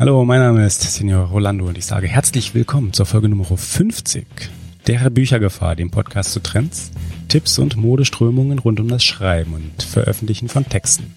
[0.00, 4.24] Hallo, mein Name ist Senior Rolando und ich sage herzlich willkommen zur Folge Nummer 50
[4.86, 6.92] der Büchergefahr, dem Podcast zu Trends,
[7.26, 11.16] Tipps und Modeströmungen rund um das Schreiben und Veröffentlichen von Texten.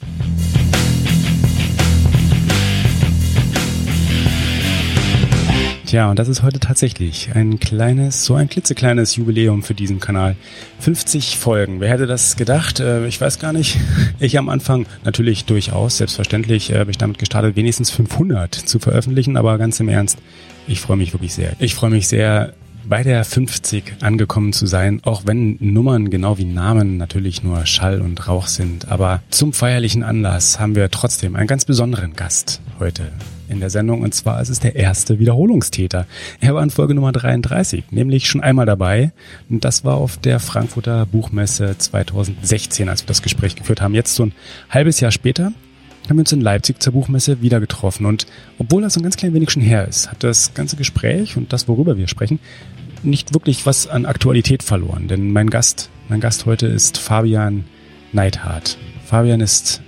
[5.92, 10.38] Tja, und das ist heute tatsächlich ein kleines, so ein klitzekleines Jubiläum für diesen Kanal.
[10.80, 11.82] 50 Folgen.
[11.82, 12.80] Wer hätte das gedacht?
[12.80, 13.78] Äh, ich weiß gar nicht.
[14.22, 19.36] Ich am Anfang natürlich durchaus, selbstverständlich äh, habe ich damit gestartet, wenigstens 500 zu veröffentlichen,
[19.36, 20.18] aber ganz im Ernst,
[20.66, 21.58] ich freue mich wirklich sehr.
[21.60, 22.54] Ich freue mich sehr,
[22.86, 28.00] bei der 50 angekommen zu sein, auch wenn Nummern genau wie Namen natürlich nur Schall
[28.00, 28.88] und Rauch sind.
[28.88, 33.12] Aber zum feierlichen Anlass haben wir trotzdem einen ganz besonderen Gast heute
[33.52, 36.08] in der Sendung und zwar ist es der erste Wiederholungstäter.
[36.40, 39.12] Er war in Folge Nummer 33, nämlich schon einmal dabei
[39.50, 43.94] und das war auf der Frankfurter Buchmesse 2016, als wir das Gespräch geführt haben.
[43.94, 44.34] Jetzt so ein
[44.70, 45.52] halbes Jahr später
[46.08, 48.26] haben wir uns in Leipzig zur Buchmesse wieder getroffen und
[48.58, 51.68] obwohl das ein ganz klein wenig schon her ist, hat das ganze Gespräch und das,
[51.68, 52.40] worüber wir sprechen,
[53.04, 57.66] nicht wirklich was an Aktualität verloren, denn mein Gast, mein Gast heute ist Fabian
[58.14, 58.78] Neidhardt.
[59.06, 59.82] Fabian ist,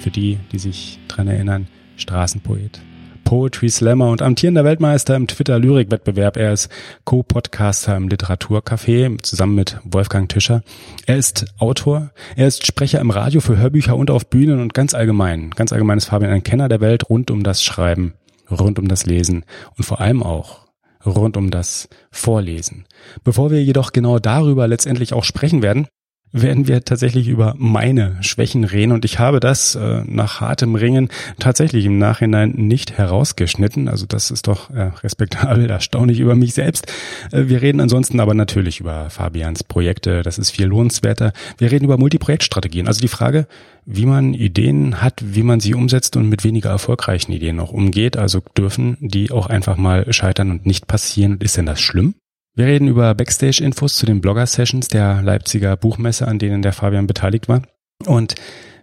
[0.00, 2.80] für die, die sich dran erinnern, Straßenpoet.
[3.24, 6.36] Poetry Slammer und amtierender Weltmeister im Twitter-Lyrik-Wettbewerb.
[6.36, 6.68] Er ist
[7.04, 10.62] Co-Podcaster im Literaturcafé zusammen mit Wolfgang Tischer.
[11.06, 14.94] Er ist Autor, er ist Sprecher im Radio für Hörbücher und auf Bühnen und ganz
[14.94, 18.14] allgemein, ganz allgemein ist Fabian ein Kenner der Welt rund um das Schreiben,
[18.50, 19.44] rund um das Lesen
[19.76, 20.64] und vor allem auch
[21.04, 22.86] rund um das Vorlesen.
[23.24, 25.88] Bevor wir jedoch genau darüber letztendlich auch sprechen werden,
[26.34, 31.08] werden wir tatsächlich über meine Schwächen reden und ich habe das äh, nach hartem Ringen
[31.38, 33.88] tatsächlich im Nachhinein nicht herausgeschnitten.
[33.88, 36.92] Also das ist doch äh, respektabel, erstaunlich über mich selbst.
[37.30, 41.32] Äh, wir reden ansonsten aber natürlich über Fabians Projekte, das ist viel lohnenswerter.
[41.58, 43.46] Wir reden über Multiprojektstrategien, also die Frage,
[43.86, 48.16] wie man Ideen hat, wie man sie umsetzt und mit weniger erfolgreichen Ideen auch umgeht.
[48.16, 51.38] Also dürfen die auch einfach mal scheitern und nicht passieren.
[51.40, 52.14] Ist denn das schlimm?
[52.56, 57.48] Wir reden über Backstage-Infos zu den Blogger-Sessions der Leipziger Buchmesse, an denen der Fabian beteiligt
[57.48, 57.62] war.
[58.06, 58.36] Und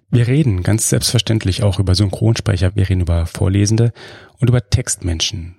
[0.09, 3.93] wir reden ganz selbstverständlich auch über Synchronsprecher, wir reden über Vorlesende
[4.39, 5.55] und über Textmenschen.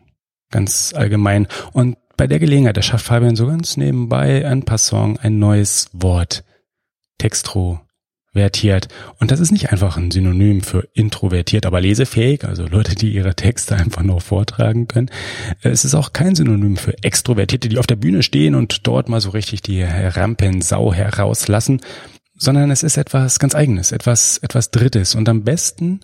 [0.51, 1.49] Ganz allgemein.
[1.73, 6.45] Und bei der Gelegenheit erschafft Fabian so ganz nebenbei ein Passant ein neues Wort.
[7.17, 7.81] Textro
[8.33, 8.89] vertiert.
[9.19, 13.35] Und das ist nicht einfach ein Synonym für introvertiert, aber lesefähig, also Leute, die ihre
[13.35, 15.11] Texte einfach nur vortragen können.
[15.61, 19.21] Es ist auch kein Synonym für Extrovertierte, die auf der Bühne stehen und dort mal
[19.21, 21.81] so richtig die Rampensau herauslassen,
[22.37, 25.15] sondern es ist etwas ganz eigenes, etwas, etwas Drittes.
[25.15, 26.01] Und am besten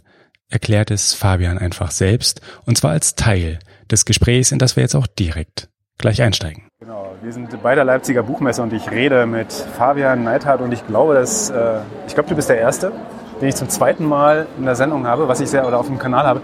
[0.49, 3.59] erklärt es Fabian einfach selbst, und zwar als Teil
[3.91, 6.68] des Gesprächs, in das wir jetzt auch direkt gleich einsteigen.
[6.81, 10.87] Genau, wir sind bei der Leipziger Buchmesse und ich rede mit Fabian Neidhardt und ich
[10.87, 12.93] glaube, dass, äh, ich glaube, du bist der Erste,
[13.41, 15.99] den ich zum zweiten Mal in der Sendung habe, was ich sehr, oder auf dem
[15.99, 16.41] Kanal habe,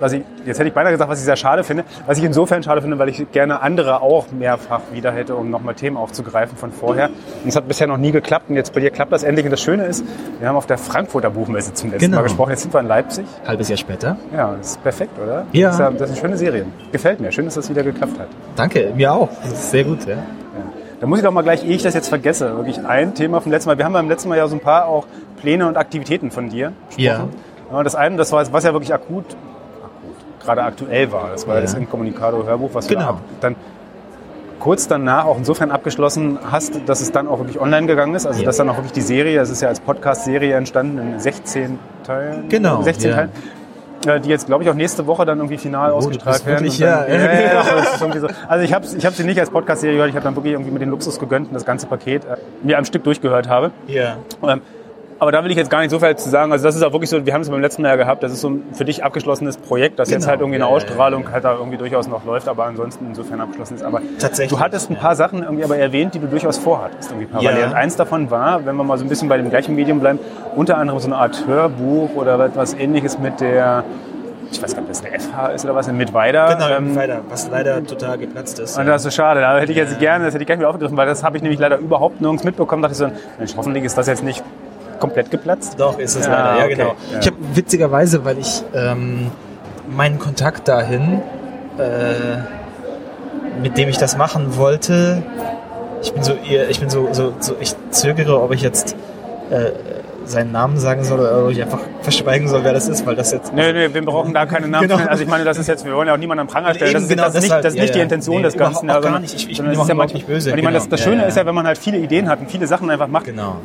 [0.00, 2.62] was ich, jetzt hätte ich beinahe gesagt, was ich sehr schade finde, was ich insofern
[2.62, 6.72] schade finde, weil ich gerne andere auch mehrfach wieder hätte, um nochmal Themen aufzugreifen von
[6.72, 7.08] vorher.
[7.42, 9.44] Und es hat bisher noch nie geklappt und jetzt bei dir klappt das endlich.
[9.44, 10.04] Und das Schöne ist,
[10.38, 12.18] wir haben auf der Frankfurter Buchmesse zum letzten genau.
[12.18, 12.50] Mal gesprochen.
[12.50, 13.26] Jetzt sind wir in Leipzig.
[13.46, 14.16] Halbes Jahr später.
[14.34, 15.46] Ja, das ist perfekt, oder?
[15.52, 15.68] Ja.
[15.70, 16.66] Das ist, das eine schöne Serie.
[16.92, 17.32] Gefällt mir.
[17.32, 18.28] Schön, dass das wieder geklappt hat.
[18.56, 19.28] Danke, mir auch.
[19.42, 20.14] Das ist sehr gut, ja.
[20.14, 20.22] ja.
[21.00, 23.52] Da muss ich doch mal gleich, ehe ich das jetzt vergesse, wirklich ein Thema vom
[23.52, 23.78] letzten Mal.
[23.78, 25.06] Wir haben beim letzten Mal ja so ein paar auch
[25.40, 27.30] Pläne und Aktivitäten von dir gesprochen.
[27.70, 27.82] Ja.
[27.82, 29.24] Das eine, das war, was ja wirklich akut
[30.48, 31.30] gerade aktuell war.
[31.30, 31.60] Das war ja.
[31.60, 33.12] das Incommunicado-Hörbuch, was genau.
[33.12, 33.56] du dann
[34.58, 38.26] kurz danach auch insofern abgeschlossen hast, dass es dann auch wirklich online gegangen ist.
[38.26, 38.46] Also ja.
[38.46, 42.48] dass dann auch wirklich die Serie, es ist ja als Podcast-Serie entstanden in 16 Teilen.
[42.48, 42.82] Genau.
[42.82, 43.16] 16 ja.
[43.16, 43.30] Teilen.
[44.06, 46.64] Äh, die jetzt, glaube ich, auch nächste Woche dann irgendwie final oh, ausgestrahlt werden.
[46.64, 47.14] Wirklich, dann, ja.
[47.14, 48.28] ja, ja, so.
[48.46, 50.70] Also ich habe ich hab sie nicht als Podcast-Serie gehört, ich habe dann wirklich irgendwie
[50.70, 53.72] mit den Luxus gegönnt und das ganze Paket äh, mir am Stück durchgehört habe.
[53.88, 54.16] Ja.
[54.42, 54.62] Ähm,
[55.18, 56.52] aber da will ich jetzt gar nicht so viel zu sagen.
[56.52, 58.32] Also das ist auch wirklich so, wir haben es beim letzten Mal ja gehabt, das
[58.32, 60.18] ist so ein für dich abgeschlossenes Projekt, das genau.
[60.18, 63.74] jetzt halt irgendwie eine Ausstrahlung halt da irgendwie durchaus noch läuft, aber ansonsten insofern abgeschlossen
[63.74, 63.82] ist.
[63.82, 67.26] Aber Tatsächlich, du hattest ein paar Sachen irgendwie aber erwähnt, die du durchaus vorhattest irgendwie
[67.26, 67.60] parallel.
[67.60, 67.66] Ja.
[67.66, 70.18] Und eins davon war, wenn wir mal so ein bisschen bei dem gleichen Medium bleiben,
[70.54, 73.84] unter anderem so eine Art Hörbuch oder etwas ähnliches mit der
[74.50, 76.54] ich weiß gar nicht, ob das der FH ist oder was, mit Weiter.
[76.54, 78.78] Genau, ähm, Weiter, was leider total geplatzt ist.
[78.78, 79.40] Und das ist so schade.
[79.40, 79.98] Da hätte ich jetzt ja.
[79.98, 82.44] gerne, das hätte ich gerne wieder aufgegriffen, weil das habe ich nämlich leider überhaupt nirgends
[82.44, 82.80] mitbekommen.
[82.80, 84.42] Da dachte ich so, Mensch, hoffentlich ist das jetzt nicht
[84.98, 85.76] komplett geplatzt?
[85.78, 86.74] Doch, ist es ja, leider, ja okay.
[86.74, 86.96] genau.
[87.12, 87.18] Ja.
[87.20, 89.30] Ich habe witzigerweise, weil ich ähm,
[89.88, 91.20] meinen Kontakt dahin,
[91.78, 92.38] äh,
[93.62, 95.22] mit dem ich das machen wollte,
[96.02, 96.34] ich bin so,
[96.68, 98.94] ich bin so, so, so ich zögere, ob ich jetzt
[99.50, 99.72] äh,
[100.24, 103.32] seinen Namen sagen soll oder ob ich einfach verschweigen soll, wer das ist, weil das
[103.32, 103.52] jetzt.
[103.52, 104.78] Nee, nee, wir brauchen da keine Namen.
[104.88, 105.04] Genau.
[105.08, 106.92] Also ich meine, das ist jetzt, wir wollen ja auch niemanden am Pranger stellen.
[106.92, 108.90] das ist, genau, das ist nicht, das ist nicht ja, die Intention nee, des Ganzen.
[108.90, 109.34] Auch gar nicht.
[109.34, 110.52] Ich, ich bin ja nicht böse.
[110.52, 112.50] Und ich meine, das, das Schöne ist ja, wenn man halt viele Ideen hat und
[112.50, 113.24] viele Sachen einfach macht.
[113.24, 113.56] Genau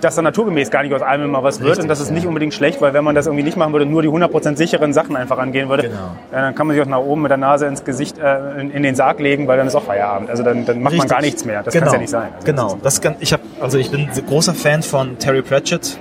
[0.00, 2.14] dass da naturgemäß gar nicht aus allem immer was wird Richtig, und das ist ja.
[2.14, 4.92] nicht unbedingt schlecht, weil wenn man das irgendwie nicht machen würde, nur die 100% sicheren
[4.92, 5.96] Sachen einfach angehen würde, Genau.
[6.32, 8.70] ja, dann kann man sich auch nach oben mit der Nase ins Gesicht, äh, in,
[8.70, 10.30] in den Sarg legen, weil dann ist auch Feierabend.
[10.30, 11.10] Also dann, dann macht man Richtig.
[11.10, 11.62] gar nichts mehr.
[11.62, 11.86] Das genau.
[11.86, 12.28] kann ja nicht sein.
[12.34, 12.78] Also Genau.
[12.82, 15.98] Das kann, ich hab, also ich bin großer Fan von Terry Pratchett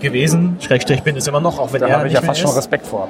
[0.00, 0.56] gewesen.
[0.60, 2.50] Schrägstrich bin es immer noch, auch wenn Da er habe ich ja fast schon.
[2.52, 3.08] Respekt vor.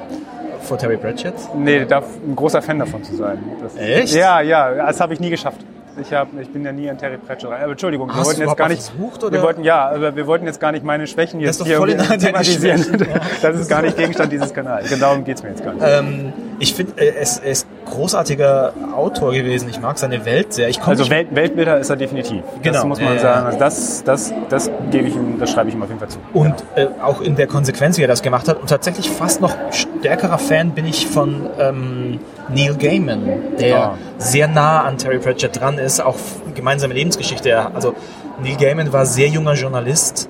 [0.61, 1.33] vor Terry Pratchett.
[1.55, 3.37] Nee, darf ein großer Fan davon zu sein.
[3.61, 4.13] Das, Echt?
[4.15, 5.59] Ja, ja, das habe ich nie geschafft.
[6.01, 7.61] Ich, hab, ich bin ja nie an Terry Pratchett rein.
[7.61, 8.81] Aber Entschuldigung, wir wollten jetzt gar nicht.
[8.83, 9.33] versucht, oder?
[9.33, 11.79] wir wollten ja, aber wir wollten jetzt gar nicht meine Schwächen Das jetzt hier
[12.17, 12.85] thematisieren.
[12.99, 13.21] Ja.
[13.41, 14.89] Das ist gar nicht Gegenstand dieses Kanals.
[14.89, 15.83] Genau darum geht's mir jetzt gar nicht.
[15.85, 19.69] Ähm, ich finde, äh, er ist, er ist großartiger Autor gewesen.
[19.69, 20.69] Ich mag seine Welt sehr.
[20.85, 22.43] Also Welt, Weltbilder ist er definitiv.
[22.43, 23.19] Das Genau, muss man ja, ja.
[23.21, 23.45] sagen.
[23.47, 26.19] Also das, das, das gebe ich ihm, das schreibe ich ihm auf jeden Fall zu.
[26.33, 28.59] Und äh, auch in der Konsequenz, wie er das gemacht hat.
[28.59, 32.19] Und tatsächlich fast noch stärkerer Fan bin ich von ähm,
[32.53, 33.21] Neil Gaiman,
[33.59, 33.93] der Ah.
[34.17, 36.15] sehr nah an Terry Pratchett dran ist, auch
[36.55, 37.57] gemeinsame Lebensgeschichte.
[37.73, 37.93] Also
[38.43, 40.29] Neil Gaiman war sehr junger Journalist,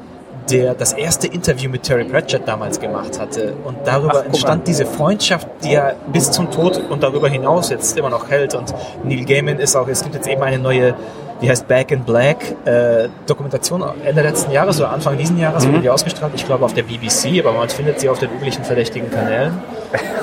[0.50, 3.54] der das erste Interview mit Terry Pratchett damals gemacht hatte.
[3.63, 4.63] Und darüber Ach, entstand an.
[4.66, 8.56] diese Freundschaft, die er bis zum Tod und darüber hinaus jetzt immer noch hält.
[8.56, 8.74] Und
[9.04, 10.95] Neil Gaiman ist auch, es gibt jetzt eben eine neue,
[11.42, 15.72] die heißt Back in Black, äh, Dokumentation Ende letzten Jahres oder Anfang diesen Jahres Mhm.
[15.74, 16.33] wurde die ausgestrahlt.
[16.36, 19.54] Ich glaube auf der BBC, aber man findet sie auf den üblichen verdächtigen Kanälen.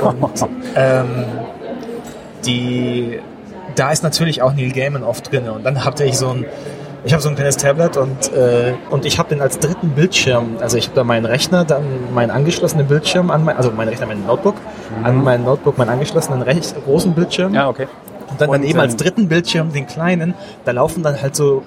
[0.03, 0.31] Und
[0.77, 1.25] ähm,
[2.45, 3.19] die,
[3.75, 5.49] da ist natürlich auch Neil Gaiman oft drin.
[5.49, 6.45] Und dann hatte ich so ein,
[7.05, 10.57] ich habe so ein kleines Tablet und, äh, und ich habe den als dritten Bildschirm,
[10.61, 14.07] also ich habe da meinen Rechner, dann meinen angeschlossenen Bildschirm an, mein, also mein Rechner,
[14.07, 14.57] mein Notebook,
[15.05, 17.51] an mein Notebook, meinen angeschlossenen recht großen Bildschirm.
[17.51, 17.55] Mhm.
[17.55, 17.87] Ja, okay.
[18.29, 20.35] Und dann Und, daneben als ähm, dritten Bildschirm den kleinen,
[20.65, 21.63] da laufen dann halt so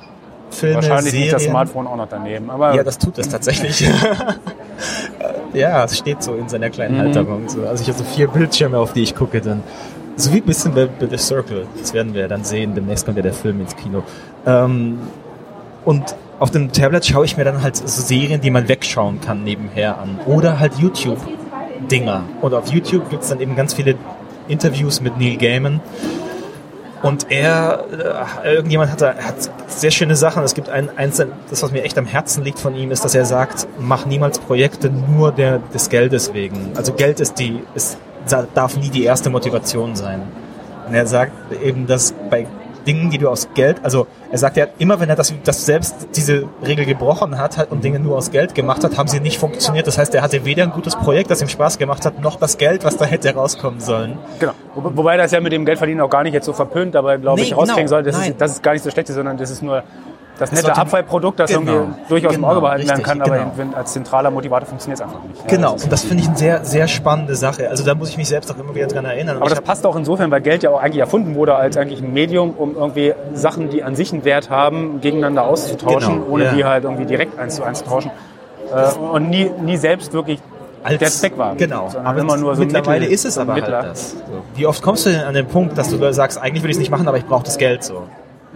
[0.51, 1.21] Filme, Wahrscheinlich Serien.
[1.21, 2.49] liegt das Smartphone auch noch daneben.
[2.49, 3.87] Aber Ja, das tut es tatsächlich.
[5.53, 6.99] ja, es steht so in seiner kleinen Mhm.
[7.01, 7.47] Halterung.
[7.49, 7.61] So.
[7.67, 9.63] Also ich habe so vier Bildschirme, auf die ich gucke dann.
[10.19, 11.65] So wie ein bisschen bei, bei The Circle.
[11.79, 12.75] Das werden wir dann sehen.
[12.75, 14.03] Demnächst kommt ja der Film ins Kino.
[14.45, 14.99] Ähm,
[15.85, 19.45] und auf dem Tablet schaue ich mir dann halt so Serien, die man wegschauen kann,
[19.45, 20.19] nebenher an.
[20.25, 22.23] Oder halt YouTube-Dinger.
[22.41, 23.95] Und auf YouTube gibt's dann eben ganz viele
[24.49, 25.79] Interviews mit Neil Gaiman.
[27.01, 27.85] Und er,
[28.43, 29.35] äh, irgendjemand hat da, hat
[29.67, 30.43] sehr schöne Sachen.
[30.43, 33.15] Es gibt ein, eins, das was mir echt am Herzen liegt von ihm, ist, dass
[33.15, 36.73] er sagt, mach niemals Projekte nur der, des Geldes wegen.
[36.75, 37.97] Also Geld ist die, ist,
[38.53, 40.21] darf nie die erste Motivation sein.
[40.87, 41.31] Und er sagt
[41.63, 42.47] eben, dass bei
[42.87, 46.07] Dingen, die du aus Geld, also er sagt ja immer, wenn er das, das selbst
[46.15, 49.37] diese Regel gebrochen hat, hat und Dinge nur aus Geld gemacht hat, haben sie nicht
[49.37, 49.85] funktioniert.
[49.85, 52.57] Das heißt, er hatte weder ein gutes Projekt, das ihm Spaß gemacht hat, noch das
[52.57, 54.17] Geld, was da hätte rauskommen sollen.
[54.39, 54.53] Genau.
[54.75, 57.41] Wo, wobei das ja mit dem Geldverdienen auch gar nicht jetzt so verpönt, aber glaube
[57.41, 57.89] Nee, ich rauskriegen genau.
[57.89, 59.83] soll, dass es, dass es gar nicht so schlecht ist, sondern das ist nur
[60.39, 61.71] das nette Abfallprodukt, das Genau.
[61.71, 63.75] irgendwie durchaus im Genau, Auge behalten werden kann, aber genau.
[63.77, 65.39] als zentraler Motivator funktioniert es einfach nicht.
[65.41, 67.69] Ja, Genau, das ist- und das finde ich eine sehr, sehr spannende Sache.
[67.69, 69.35] Also da muss ich mich selbst auch immer wieder dran erinnern.
[69.37, 72.01] Und aber das passt auch insofern, weil Geld ja auch eigentlich erfunden wurde als eigentlich
[72.01, 76.45] ein Medium, um irgendwie Sachen, die an sich einen Wert haben, gegeneinander auszutauschen, Genau, ohne
[76.45, 76.53] ja.
[76.53, 78.11] die halt irgendwie direkt eins zu eins zu tauschen.
[78.73, 80.39] Äh, und nie, nie selbst wirklich
[80.83, 81.55] als, der Zweck war.
[81.55, 84.15] Genau, aber immer nur so mittlerweile Mittel, ist es aber halt das.
[84.55, 86.79] Wie oft kommst du denn an den Punkt, dass du sagst, eigentlich würde ich es
[86.79, 88.03] nicht machen, aber ich brauche das Geld so?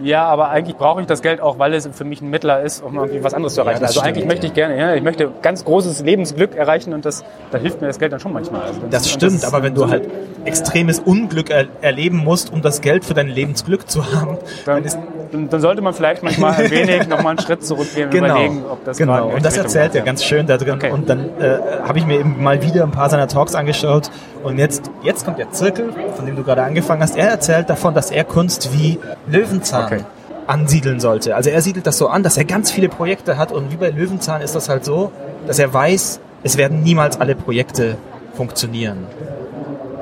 [0.02, 2.82] Ja, aber eigentlich brauche ich das Geld auch, weil es für mich ein Mittler ist,
[2.82, 3.80] um irgendwie was anderes zu erreichen.
[3.80, 4.48] das also stimmt, eigentlich möchte ja.
[4.48, 7.98] ich gerne, ja, ich möchte ganz großes Lebensglück erreichen und das, da hilft mir das
[7.98, 8.62] Geld dann schon manchmal.
[8.62, 10.08] Also Das stimmt, aber wenn du halt
[10.44, 14.84] extremes Unglück er erleben musst, um das Geld für dein Lebensglück zu haben, dann, dann
[14.84, 14.98] ist
[15.30, 18.62] dann, dann sollte man vielleicht manchmal ein wenig nochmal einen Schritt zurückgehen und genau, überlegen,
[18.70, 19.28] ob das genau.
[19.28, 20.04] Und das erzählt er ja.
[20.04, 20.74] ganz schön da drin.
[20.74, 20.90] Okay.
[20.90, 24.10] Und dann äh, habe ich mir eben mal wieder ein paar seiner Talks angeschaut.
[24.42, 27.16] Und jetzt, jetzt kommt der Zirkel, von dem du gerade angefangen hast.
[27.16, 30.00] Er erzählt davon, dass er Kunst wie Löwenzahn Okay.
[30.46, 31.34] ansiedeln sollte.
[31.34, 33.52] Also er siedelt das so an, dass er ganz viele Projekte hat.
[33.52, 35.12] Und wie bei Löwenzahn ist das halt so,
[35.46, 37.96] dass er weiß, es werden niemals alle Projekte
[38.36, 39.06] funktionieren.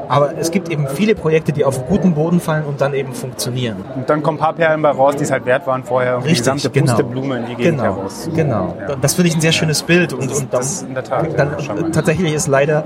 [0.09, 3.76] Aber es gibt eben viele Projekte, die auf guten Boden fallen und dann eben funktionieren.
[3.94, 6.23] Und dann kommen ein paar Perlen bei raus, die es halt wert waren vorher, um
[6.23, 6.92] die Richtig, gesamte genau.
[6.92, 8.28] Pusteblume in die Gegend Genau, heraus.
[8.35, 8.76] genau.
[8.88, 8.97] Ja.
[9.00, 10.12] Das finde ich ein sehr schönes Bild.
[10.12, 12.85] Und, und dann, in der Tat, dann, ja, tatsächlich ist leider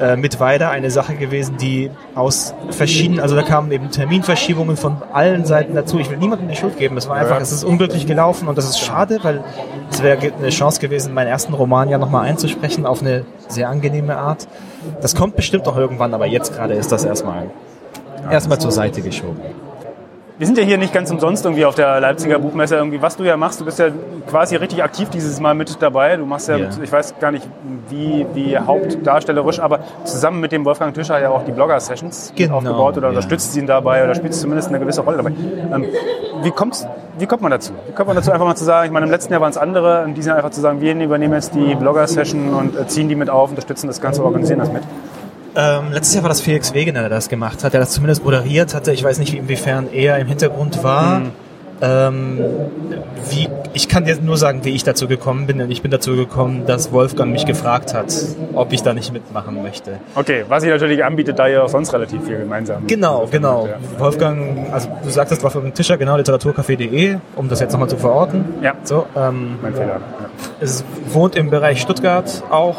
[0.00, 4.96] äh, mit Weider eine Sache gewesen, die aus verschiedenen, also da kamen eben Terminverschiebungen von
[5.12, 5.98] allen Seiten dazu.
[5.98, 6.96] Ich will niemandem die Schuld geben.
[6.96, 7.42] Es war einfach, Ja.
[7.42, 9.42] es ist unglücklich gelaufen und das ist schade, weil
[9.90, 14.16] es wäre eine Chance gewesen, meinen ersten Roman ja nochmal einzusprechen auf eine sehr angenehme
[14.16, 14.46] Art.
[15.00, 17.50] Das kommt bestimmt noch irgendwann, aber jetzt gerade ist das erstmal
[18.30, 19.40] erstmal zur Seite geschoben.
[20.38, 22.76] Wir sind ja hier nicht ganz umsonst irgendwie auf der Leipziger Buchmesse.
[22.76, 23.88] Irgendwie, was du ja machst, du bist ja
[24.28, 26.16] quasi richtig aktiv dieses Mal mit dabei.
[26.16, 26.58] Du machst ja.
[26.58, 27.48] Mit, ich weiß gar nicht,
[27.88, 32.96] wie, wie hauptdarstellerisch, aber zusammen mit dem Wolfgang Tischer ja auch die Blogger-Sessions Genau, aufgebaut
[32.96, 33.08] oder ja.
[33.08, 35.32] unterstützt ihn dabei oder spielst zumindest eine gewisse Rolle dabei.
[35.74, 35.86] Ähm,
[36.42, 36.86] wie, kommt's,
[37.18, 37.72] wie kommt man dazu?
[37.88, 39.58] Wie kommt man dazu, einfach mal zu sagen, ich meine, im letzten Jahr waren es
[39.58, 43.08] andere, in diesem Jahr einfach zu sagen, wir übernehmen jetzt die Blogger-Session und äh, ziehen
[43.08, 44.84] die mit auf, unterstützen das Ganze, organisieren das mit.
[45.58, 48.74] Ähm, letztes Jahr war das Felix Wegener, der das gemacht hat, der das zumindest moderiert
[48.74, 48.92] hatte.
[48.92, 51.22] Ich weiß nicht, wie inwiefern er im Hintergrund war.
[51.80, 52.40] Ähm,
[53.28, 55.60] wie, ich kann dir nur sagen, wie ich dazu gekommen bin.
[55.60, 58.14] Und ich bin dazu gekommen, dass Wolfgang mich gefragt hat,
[58.54, 59.98] ob ich da nicht mitmachen möchte.
[60.14, 63.66] Okay, was ich natürlich anbietet, da ihr auch sonst relativ viel gemeinsam Genau, genau.
[63.66, 64.00] Ja.
[64.00, 68.44] Wolfgang, also du sagtest Wolfgang Tischer, genau, literaturcafé.de, um das jetzt nochmal zu verorten.
[68.62, 69.88] Ja, so, ähm, mein Fehler.
[70.20, 70.28] Ja.
[70.60, 72.76] Es wohnt im Bereich Stuttgart auch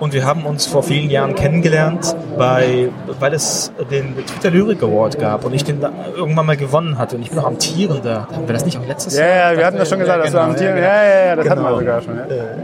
[0.00, 2.88] und wir haben uns vor vielen Jahren kennengelernt, bei,
[3.20, 5.80] weil es den Twitter Lyric Award gab und ich den
[6.16, 7.16] irgendwann mal gewonnen hatte.
[7.16, 8.28] Und ich bin noch amtierender.
[8.30, 9.52] Haben wir das nicht auch letztes ja, Jahr?
[9.52, 10.82] Ja, wir hatten das schon gesagt, dass genau, du amtierender.
[10.82, 11.56] Ja, ja, ja, das genau.
[11.56, 12.16] hatten wir sogar schon.
[12.16, 12.24] Ja.
[12.24, 12.56] Äh,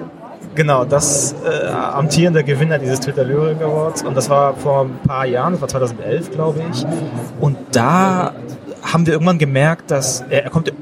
[0.55, 4.03] genau, das äh, amtierende Gewinner dieses Twitter Lyric Awards.
[4.03, 6.85] Und das war vor ein paar Jahren, das war 2011, glaube ich.
[7.41, 8.33] Und da
[8.83, 10.73] haben wir irgendwann gemerkt, dass er, er kommt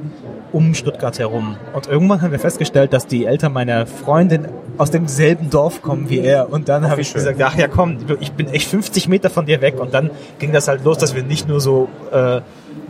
[0.52, 1.57] um Stuttgart herum.
[1.75, 6.21] Und irgendwann haben wir festgestellt, dass die Eltern meiner Freundin aus demselben Dorf kommen wie
[6.21, 6.52] er.
[6.52, 7.21] Und dann habe ich schön.
[7.25, 9.81] gesagt, ach ja komm, ich bin echt 50 Meter von dir weg.
[9.81, 12.40] Und dann ging das halt los, dass wir nicht nur so äh,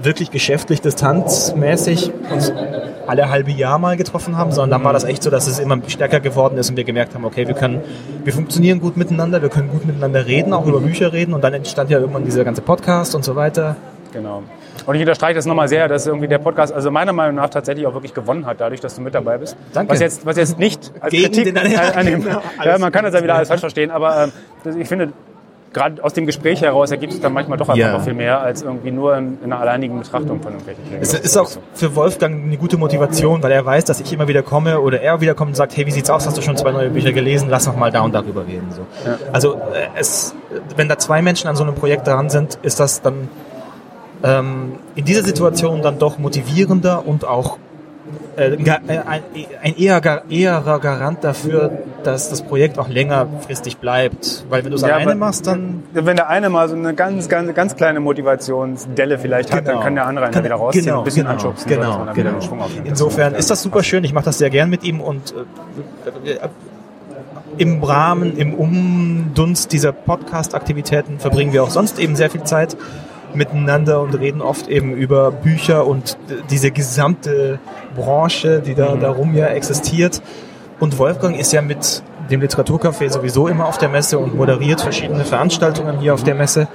[0.02, 2.52] wirklich geschäftlich distanzmäßig uns
[3.06, 5.78] alle halbe Jahr mal getroffen haben, sondern dann war das echt so, dass es immer
[5.88, 7.80] stärker geworden ist und wir gemerkt haben, okay, wir können,
[8.22, 11.54] wir funktionieren gut miteinander, wir können gut miteinander reden, auch über Bücher reden und dann
[11.54, 13.76] entstand ja irgendwann dieser ganze Podcast und so weiter.
[14.12, 14.42] Genau.
[14.86, 17.86] Und ich unterstreiche das nochmal sehr, dass irgendwie der Podcast, also meiner Meinung nach tatsächlich
[17.86, 19.56] auch wirklich gewonnen hat, dadurch, dass du mit dabei bist.
[19.72, 19.92] Danke.
[19.92, 22.92] Was jetzt, was jetzt nicht als Gegen Kritik den, ja, an dem, genau, ja, man
[22.92, 24.30] kann das ja wieder alles falsch verstehen, aber
[24.64, 25.12] äh, ich finde,
[25.72, 27.92] gerade aus dem Gespräch heraus ergibt es dann manchmal doch einfach ja.
[27.92, 30.98] noch viel mehr als irgendwie nur in, in einer alleinigen Betrachtung von irgendwelchen Dingen.
[31.00, 34.42] Es ist auch für Wolfgang eine gute Motivation, weil er weiß, dass ich immer wieder
[34.42, 36.26] komme oder er wieder kommt und sagt, hey, wie sieht's aus?
[36.26, 37.48] Hast du schon zwei neue Bücher gelesen?
[37.50, 38.68] Lass noch mal da und darüber reden.
[38.70, 38.86] So.
[39.08, 39.18] Ja.
[39.32, 40.34] Also äh, es,
[40.76, 43.28] wenn da zwei Menschen an so einem Projekt dran sind, ist das dann
[44.22, 47.58] ähm, in dieser Situation dann doch motivierender und auch
[48.37, 49.22] äh, ein,
[49.62, 51.70] ein eher, eherer Garant dafür,
[52.04, 54.44] dass das Projekt auch längerfristig bleibt.
[54.48, 55.82] Weil wenn du es ja, alleine machst, dann...
[55.92, 59.75] Wenn der eine mal so eine ganz, ganz, ganz kleine Motivationsdelle vielleicht hat, genau.
[59.75, 61.68] dann kann der andere einen kann, wieder rausziehen genau, ein bisschen genau, anschubsen.
[61.68, 62.66] Genau, so, genau.
[62.84, 64.04] Insofern ist das super schön.
[64.04, 65.34] Ich mache das sehr gern mit ihm und
[66.25, 66.38] äh, äh,
[67.56, 72.76] im Rahmen, im Umdunst dieser Podcast-Aktivitäten verbringen wir auch sonst eben sehr viel Zeit
[73.35, 76.16] miteinander und reden oft eben über Bücher und
[76.50, 77.58] diese gesamte
[77.94, 79.00] Branche, die da mhm.
[79.00, 80.23] darum ja existiert.
[80.80, 85.25] Und Wolfgang ist ja mit dem Literaturcafé sowieso immer auf der Messe und moderiert verschiedene
[85.25, 86.68] Veranstaltungen hier auf der Messe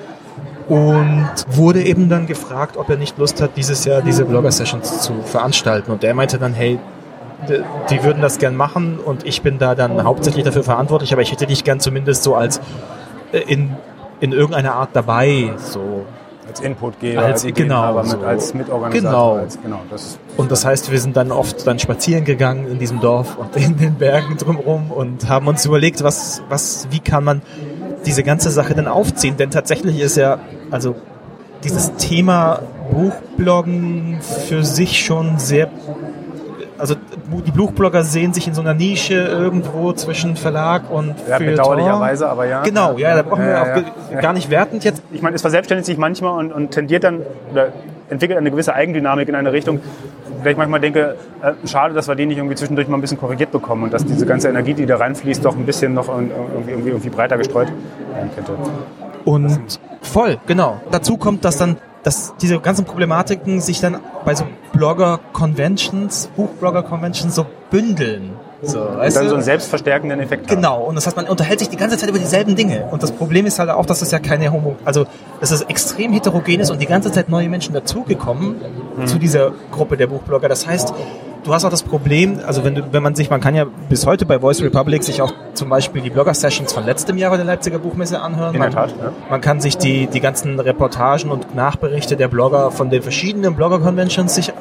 [0.68, 5.14] und wurde eben dann gefragt, ob er nicht Lust hat, dieses Jahr diese Blogger-Sessions zu
[5.24, 5.92] veranstalten.
[5.92, 6.80] Und er meinte dann, hey,
[7.90, 11.32] die würden das gern machen und ich bin da dann hauptsächlich dafür verantwortlich, aber ich
[11.32, 12.62] hätte dich gern zumindest so als
[13.34, 13.76] äh, in,
[14.22, 16.06] in irgendeiner Art dabei, so
[16.48, 19.36] als Inputgeber, als, als genau, mit, als Mitorganisator.
[19.36, 19.36] Genau.
[19.36, 23.00] Als, genau das und das heißt, wir sind dann oft dann spazieren gegangen in diesem
[23.00, 27.42] Dorf und in den Bergen drumherum und haben uns überlegt, was, was, wie kann man
[28.06, 29.38] diese ganze Sache denn aufziehen?
[29.38, 30.40] Denn tatsächlich ist ja,
[30.72, 30.96] also
[31.64, 32.60] dieses Thema
[32.92, 35.70] Buchbloggen für sich schon sehr
[36.84, 36.96] also
[37.48, 42.46] die Buchblogger sehen sich in so einer Nische irgendwo zwischen Verlag und ja, bedauerlicherweise, aber
[42.46, 42.62] ja.
[42.62, 45.02] Genau, ja, da brauchen wir ja, auch gar nicht wertend jetzt.
[45.14, 47.22] Ich meine, es verselbstständigt sich manchmal und, und tendiert dann
[47.54, 47.70] oder
[48.10, 49.80] entwickelt eine gewisse Eigendynamik in eine Richtung,
[50.44, 53.18] weil ich manchmal denke, äh, schade, dass wir die nicht irgendwie zwischendurch mal ein bisschen
[53.18, 56.72] korrigiert bekommen und dass diese ganze Energie, die da reinfließt, doch ein bisschen noch irgendwie,
[56.72, 57.70] irgendwie, irgendwie breiter gestreut
[58.14, 58.52] werden könnte.
[59.26, 60.82] Und voll, genau.
[60.92, 67.46] Dazu kommt, dass dann dass diese ganzen Problematiken sich dann bei so Blogger-Conventions, Buchblogger-Conventions so
[67.72, 68.32] bündeln.
[68.62, 69.30] So, weißt und dann du?
[69.30, 70.84] so einen selbstverstärkenden Effekt Genau, haben.
[70.84, 72.88] und das heißt, man unterhält sich die ganze Zeit über dieselben Dinge.
[72.92, 75.06] Und das Problem ist halt auch, dass es ja keine Homo, also
[75.42, 78.56] dass es extrem heterogen ist und die ganze Zeit neue Menschen dazugekommen
[78.98, 79.08] mhm.
[79.08, 80.48] zu dieser Gruppe der Buchblogger.
[80.48, 80.94] Das heißt,
[81.44, 84.06] du hast auch das Problem, also wenn, du, wenn man sich, man kann ja bis
[84.06, 87.46] heute bei Voice Republic sich auch zum Beispiel die Blogger-Sessions von letztem Jahr bei der
[87.46, 88.54] Leipziger Buchmesse anhören.
[88.54, 89.12] In man, der Tat, ja.
[89.30, 94.34] man kann sich die, die ganzen Reportagen und Nachberichte der Blogger von den verschiedenen Blogger-Conventions
[94.34, 94.54] sich äh,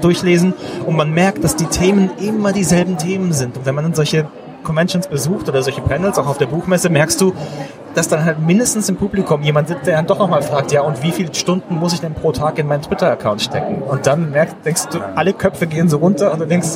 [0.00, 0.54] durchlesen
[0.84, 3.56] und man merkt, dass die Themen immer dieselben Themen sind.
[3.56, 4.26] Und wenn man dann solche
[4.62, 7.34] Conventions besucht oder solche Panels, auch auf der Buchmesse, merkst du,
[7.96, 11.02] dass dann halt mindestens im Publikum jemand sitzt, der dann doch nochmal fragt, ja, und
[11.02, 13.80] wie viele Stunden muss ich denn pro Tag in meinen Twitter-Account stecken?
[13.80, 16.68] Und dann merkst, denkst du, alle Köpfe gehen so runter und du denkst,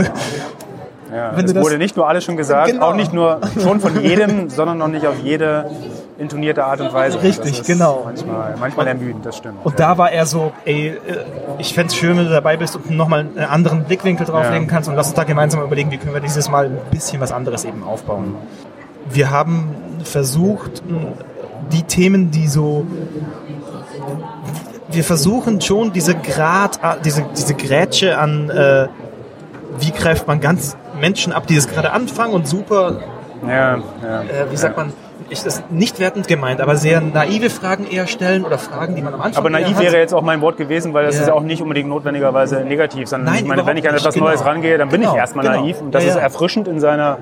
[1.15, 2.87] ja, wenn es wurde nicht nur alles schon gesagt, genau.
[2.87, 5.71] auch nicht nur schon von jedem, sondern noch nicht auf jede
[6.17, 7.23] intonierte Art und Weise.
[7.23, 8.03] Richtig, genau.
[8.07, 9.59] Manchmal, manchmal ermüdend, das stimmt.
[9.63, 9.89] Und ja.
[9.89, 10.99] da war er so, ey, äh,
[11.59, 14.73] ich fände es schön, wenn du dabei bist und nochmal einen anderen Blickwinkel drauflegen ja.
[14.73, 17.31] kannst und lass uns da gemeinsam überlegen, wie können wir dieses Mal ein bisschen was
[17.31, 18.37] anderes eben aufbauen.
[19.13, 19.75] Wir haben
[20.05, 20.83] versucht,
[21.73, 22.87] die Themen, die so
[24.93, 28.89] wir versuchen schon diese Grad, diese, diese Grätsche an, äh,
[29.79, 32.97] wie greift man ganz Menschen ab, die es gerade anfangen und super
[33.47, 34.85] Ja, ja, äh, wie sagt ja.
[34.85, 34.93] man,
[35.29, 39.15] ich das nicht wertend gemeint, aber sehr naive Fragen eher stellen oder Fragen, die man
[39.15, 41.23] am Anfang Aber naiv wäre jetzt auch mein Wort gewesen, weil das Ja.
[41.23, 44.25] ist auch nicht unbedingt notwendigerweise negativ, sondern Nein, ich meine, wenn ich an etwas nicht,
[44.25, 44.51] Neues genau.
[44.51, 45.61] rangehe, dann bin Genau, ich erstmal genau.
[45.63, 47.19] naiv und das Ja, ist erfrischend in seiner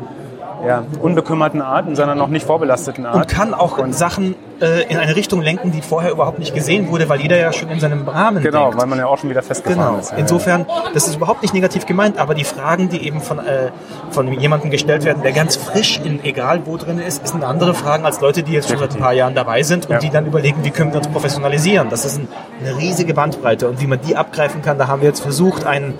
[0.66, 3.14] ja, unbekümmerten Art, in seiner noch nicht vorbelasteten Art.
[3.16, 7.08] und kann auch Sachen äh, in eine Richtung lenken, die vorher überhaupt nicht gesehen wurde,
[7.08, 8.78] weil jeder ja schon in seinem Rahmen Genau, denkt.
[8.80, 9.98] weil man ja auch schon wieder festgefahren Genau.
[10.00, 10.10] ist.
[10.12, 13.70] Ja, Insofern, das ist überhaupt nicht negativ gemeint, aber die Fragen, die eben von, äh,
[14.10, 18.04] von jemandem gestellt werden, der ganz frisch in egal wo drin ist, sind andere Fragen
[18.04, 19.98] als Leute, die jetzt schon seit ein paar Jahren dabei sind und Ja.
[20.00, 21.88] die dann überlegen, wie können wir uns professionalisieren.
[21.90, 22.28] Das ist ein,
[22.64, 25.94] eine riesige Bandbreite und wie man die abgreifen kann, da haben wir jetzt versucht, ein,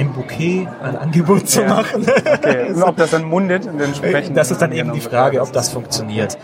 [0.00, 1.68] ein Bouquet, ein Angebot zu Ja.
[1.68, 2.06] machen.
[2.08, 2.72] Okay.
[2.72, 4.36] Und ob das dann mundet und entsprechend.
[4.36, 6.36] Das ist dann eben die Frage, ob das funktioniert.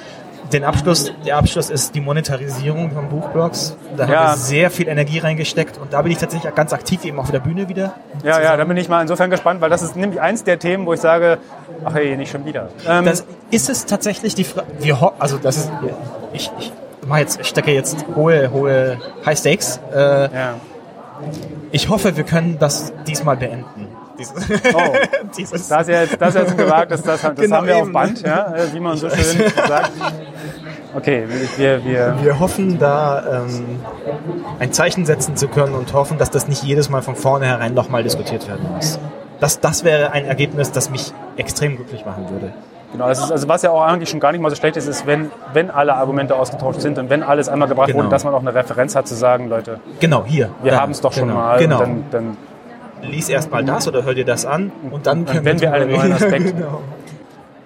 [0.52, 3.76] Den Abschluss, der Abschluss ist die Monetarisierung von Buchblogs.
[3.96, 4.16] Da Ja.
[4.18, 7.32] haben wir sehr viel Energie reingesteckt und da bin ich tatsächlich ganz aktiv eben auf
[7.32, 7.94] der Bühne wieder.
[8.22, 10.86] Ja, ja, da bin ich mal insofern gespannt, weil das ist nämlich eins der Themen,
[10.86, 11.38] wo ich sage,
[11.84, 12.68] ach hey, nicht schon wieder.
[12.88, 15.70] Ähm, Das ist es tatsächlich die Frage, wir ho- also das ist,
[16.32, 16.72] ich, ich
[17.08, 19.80] mach jetzt, ich stecke jetzt hohe, hohe High Stakes.
[19.92, 19.98] Äh,
[20.32, 20.54] ja.
[21.72, 23.88] Ich hoffe, wir können das diesmal beenden.
[24.18, 24.34] Dieses,
[24.74, 24.94] Oh.
[25.36, 27.82] dieses, Das ist jetzt, das ist jetzt ein gewagtes, das, das Genau, haben wir auf
[27.82, 27.92] eben.
[27.92, 29.92] Band, ja, äh, wie man so schön sagt.
[30.94, 31.26] Okay,
[31.58, 33.80] wir, wir, wir hoffen da ähm,
[34.58, 38.02] ein Zeichen setzen zu können und hoffen, dass das nicht jedes Mal von vornherein nochmal
[38.02, 38.98] diskutiert werden muss.
[39.38, 42.54] Das, das wäre ein Ergebnis, das mich extrem glücklich machen würde.
[42.96, 44.86] Genau, das ist, also was ja auch eigentlich schon gar nicht mal so schlecht ist,
[44.86, 47.98] ist, wenn, wenn alle Argumente ausgetauscht sind und wenn alles einmal gebracht Genau.
[48.00, 50.50] wurde, dass man auch eine Referenz hat zu sagen, Leute, Genau, hier.
[50.62, 51.58] wir haben es doch schon genau, mal.
[51.58, 51.76] Genau.
[51.82, 52.36] Und dann,
[53.02, 55.68] dann Lies erst mal das oder hör dir das an und dann können wenn wir
[55.70, 56.14] drüber einen neuen reden.
[56.14, 56.80] Aspekt- genau.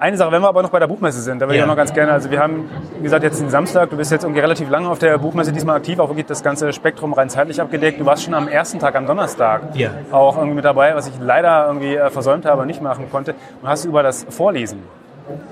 [0.01, 1.61] Eine Sache, wenn wir aber noch bei der Buchmesse sind, da würde Ja.
[1.61, 4.11] ich auch noch ganz gerne, also wir haben, wie gesagt, jetzt den Samstag, du bist
[4.11, 7.29] jetzt irgendwie relativ lange auf der Buchmesse diesmal aktiv, auch wirklich das ganze Spektrum rein
[7.29, 8.01] zeitlich abgedeckt.
[8.01, 9.91] Du warst schon am ersten Tag, am Donnerstag, Ja.
[10.11, 13.35] auch irgendwie mit dabei, was ich leider irgendwie äh, versäumt habe, nicht machen konnte.
[13.61, 14.79] Und hast über das Vorlesen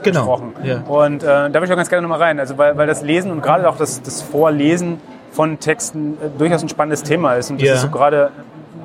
[0.03, 0.21] Genau.
[0.21, 0.53] gesprochen.
[0.63, 0.83] Ja.
[0.87, 3.31] Und äh, da würde ich auch ganz gerne nochmal rein, also weil, weil das Lesen
[3.31, 5.01] und gerade auch das, das Vorlesen
[5.33, 7.51] von Texten äh, durchaus ein spannendes Thema ist.
[7.51, 7.75] Und das Ja.
[7.75, 8.31] ist so gerade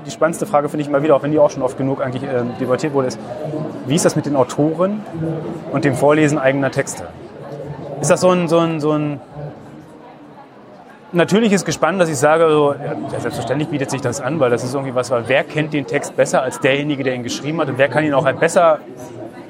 [0.06, 2.24] die spannendste Frage, finde ich immer wieder, auch wenn die auch schon oft genug eigentlich
[2.24, 3.20] äh, debattiert wurde, ist,
[3.88, 5.02] wie ist das mit den Autoren
[5.72, 7.04] und dem Vorlesen eigener Texte?
[8.02, 9.22] Ist das so ein, so ein, so ein
[11.14, 14.74] natürliches Gespann, dass ich sage, so, ja, selbstverständlich bietet sich das an, weil das ist
[14.74, 17.78] irgendwie was, weil wer kennt den Text besser als derjenige, der ihn geschrieben hat und
[17.78, 18.80] wer kann ihn auch halt besser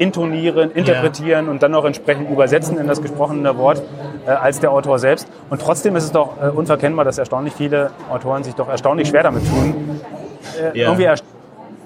[0.03, 3.81] intonieren, interpretieren und dann auch entsprechend übersetzen in das gesprochene Wort
[4.27, 5.27] äh, als der Autor selbst.
[5.49, 9.23] Und trotzdem ist es doch äh, unverkennbar, dass erstaunlich viele Autoren sich doch erstaunlich schwer
[9.23, 10.01] damit tun,
[10.59, 10.89] äh, Ja.
[10.91, 11.09] irgendwie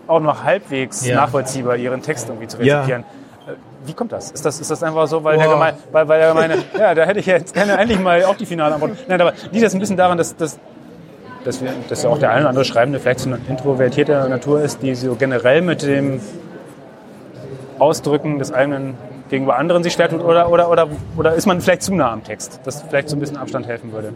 [0.07, 1.15] auch noch halbwegs Ja.
[1.17, 2.77] nachvollziehbar ihren Text irgendwie zu Ja.
[2.79, 3.03] rezipieren.
[3.47, 3.51] Äh,
[3.85, 4.31] Wie kommt das?
[4.31, 5.53] Ist das, ist das einfach so, weil der Boah.
[5.53, 8.45] gemeine, weil, weil der gemeine, ja, da hätte ich jetzt gerne endlich mal auch die
[8.47, 8.91] finale Antwort.
[9.07, 10.57] Nein, aber liegt das ein bisschen daran, dass, dass,
[11.43, 14.61] dass, wir, dass ja auch der eine oder andere Schreibende vielleicht so eine introvertierte Natur
[14.61, 16.19] ist, die so generell mit dem
[17.79, 18.95] Ausdrücken des eigenen
[19.29, 20.87] gegenüber anderen sich schwer tut oder, oder, oder,
[21.17, 23.91] oder ist man vielleicht zu nah am Text, dass vielleicht so ein bisschen Abstand helfen
[23.91, 24.13] würde?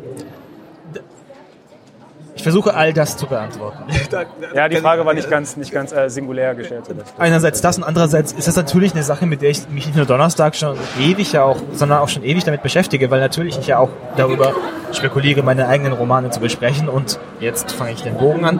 [2.33, 3.83] Ich versuche all das zu beantworten.
[4.55, 6.83] Ja, die Frage war nicht ganz, nicht ganz äh, singulär gestellt.
[7.17, 10.05] Einerseits das und andererseits ist das natürlich eine Sache, mit der ich mich nicht nur
[10.05, 13.77] Donnerstag schon ewig ja auch, sondern auch schon ewig damit beschäftige, weil natürlich ich ja
[13.77, 14.53] auch darüber
[14.91, 18.59] spekuliere, meine eigenen Romane zu besprechen und jetzt fange ich den Bogen an.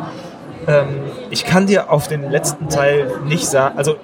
[0.68, 0.88] Ähm,
[1.30, 3.96] ich kann dir auf den letzten Teil nicht sagen, also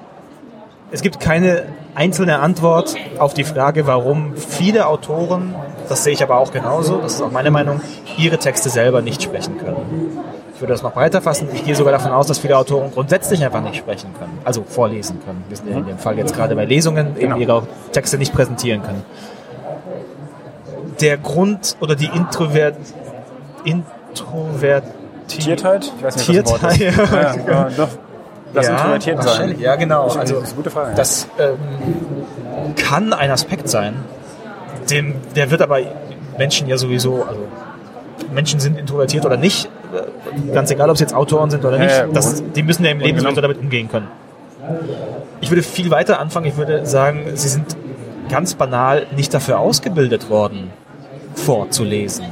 [0.91, 1.63] es gibt keine
[1.95, 5.53] einzelne Antwort auf die Frage, warum viele Autoren,
[5.89, 7.81] das sehe ich aber auch genauso, das ist auch meine Meinung,
[8.17, 10.17] ihre Texte selber nicht sprechen können.
[10.55, 11.49] Ich würde das noch breiter fassen.
[11.53, 15.19] Ich gehe sogar davon aus, dass viele Autoren grundsätzlich einfach nicht sprechen können, also vorlesen
[15.23, 15.43] können.
[15.49, 17.37] Wir sind ja in dem Fall jetzt gerade bei Lesungen, eben Genau.
[17.37, 19.03] ihre Texte nicht präsentieren können.
[20.99, 22.75] Der Grund oder die Introvert,
[23.65, 24.83] Introvertiertheit,
[25.27, 25.91] Tiertheit?
[25.97, 26.77] Ich weiß nicht, was das Wort ist.
[26.79, 27.39] Tiertheit.
[27.47, 27.89] Ja, ja, doch.
[28.57, 29.59] Das introvertiert sein.
[29.59, 30.05] Ja, genau.
[30.05, 30.93] Das Also ist eine gute Frage.
[30.95, 31.55] das ähm,
[32.75, 33.95] kann ein Aspekt sein.
[34.89, 35.79] Dem, der wird aber
[36.37, 37.41] Menschen ja sowieso, also
[38.31, 41.91] Menschen sind introvertiert oder nicht, äh, ganz egal, ob es jetzt Autoren sind oder nicht,
[41.91, 43.35] Ja, ja, das, die müssen ja im Leben genommen.
[43.35, 44.07] damit umgehen können.
[45.41, 46.45] Ich würde viel weiter anfangen.
[46.47, 47.75] Ich würde sagen, sie sind
[48.29, 50.71] ganz banal nicht dafür ausgebildet worden,
[51.35, 52.25] vorzulesen.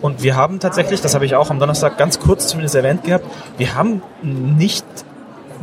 [0.00, 3.24] Und wir haben tatsächlich, das habe ich auch am Donnerstag ganz kurz zumindest erwähnt gehabt,
[3.58, 4.84] wir haben nicht,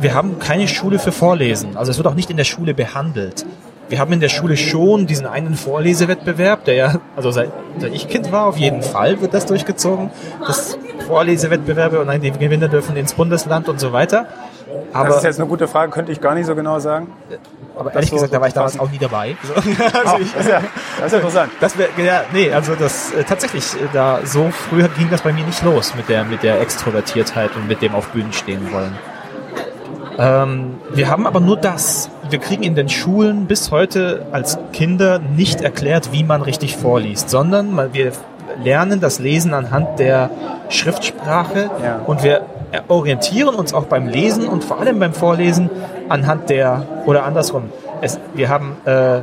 [0.00, 1.76] wir haben keine Schule für Vorlesen.
[1.76, 3.44] Also es wird auch nicht in der Schule behandelt.
[3.88, 8.06] Wir haben in der Schule schon diesen einen Vorlesewettbewerb, der ja, also seit, seit ich
[8.06, 10.10] Kind war, auf jeden Fall wird das durchgezogen.
[10.46, 14.26] Das Vorlesewettbewerbe und nein, die Gewinner dürfen ins Bundesland und so weiter.
[14.92, 17.08] Aber, das ist jetzt eine gute Frage, könnte ich gar nicht so genau sagen.
[17.78, 19.36] aber ehrlich so- gesagt, da war ich damals auch nie dabei.
[19.42, 20.60] So, also ich, Das ist ja,
[20.98, 21.52] das ist interessant.
[21.60, 25.32] das wäre, ja, nee, also das äh, tatsächlich, äh, da so früh ging das bei
[25.32, 28.96] mir nicht los mit der, mit der Extrovertiertheit und mit dem auf Bühnen stehen wollen.
[30.18, 32.10] Ähm, wir haben aber nur das.
[32.28, 37.30] wir kriegen in den Schulen bis heute als Kinder nicht erklärt, wie man richtig vorliest,
[37.30, 38.12] sondern wir
[38.62, 40.30] lernen das Lesen anhand der
[40.70, 42.00] Schriftsprache Ja.
[42.04, 42.42] und wir
[42.88, 45.70] orientieren uns auch beim Lesen und vor allem beim Vorlesen
[46.08, 47.64] anhand der, oder andersrum,
[48.00, 49.20] es, wir haben äh,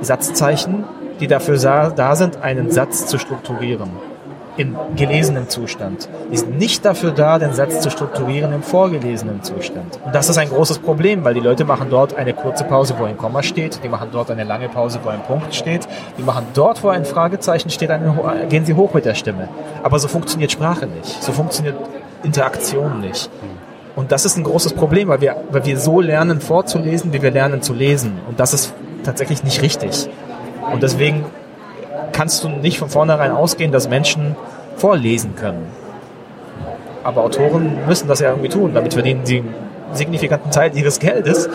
[0.00, 0.84] Satzzeichen,
[1.20, 3.90] die dafür da sind, einen Satz zu strukturieren
[4.56, 6.08] in gelesenem Zustand.
[6.32, 10.00] Die sind nicht dafür da, den Satz zu strukturieren im vorgelesenen Zustand.
[10.04, 13.04] Und das ist ein großes Problem, weil die Leute machen dort eine kurze Pause, wo
[13.04, 15.86] ein Komma steht, die machen dort eine lange Pause, wo ein Punkt steht,
[16.16, 18.14] die machen dort, wo ein Fragezeichen steht, eine,
[18.48, 19.48] gehen sie hoch mit der Stimme.
[19.82, 21.22] Aber so funktioniert Sprache nicht.
[21.22, 21.76] So funktioniert
[22.22, 23.30] Interaktion nicht.
[23.94, 27.30] Und das ist ein großes Problem, weil wir, weil wir so lernen vorzulesen, wie wir
[27.30, 28.18] lernen zu lesen.
[28.28, 28.74] Und das ist
[29.04, 30.08] tatsächlich nicht richtig.
[30.72, 31.24] Und deswegen
[32.12, 34.36] kannst du nicht von vornherein ausgehen, dass Menschen
[34.76, 35.66] vorlesen können.
[37.04, 38.74] Aber Autoren müssen das ja irgendwie tun.
[38.74, 39.54] Damit verdienen sie einen
[39.92, 41.48] signifikanten Teil ihres Geldes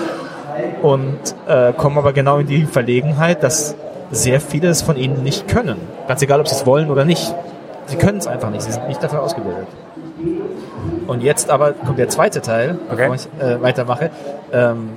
[0.82, 3.76] und äh, kommen aber genau in die Verlegenheit, dass
[4.12, 5.78] sehr viele es von ihnen nicht können.
[6.08, 7.34] Ganz egal, ob sie es wollen oder nicht.
[7.86, 8.63] Sie können es einfach nicht.
[8.63, 9.67] Sie sind nicht dafür ausgebildet.
[11.07, 13.10] Und jetzt aber kommt der zweite Teil, Okay.
[13.10, 14.10] bevor ich äh, weitermache.
[14.53, 14.89] Ähm,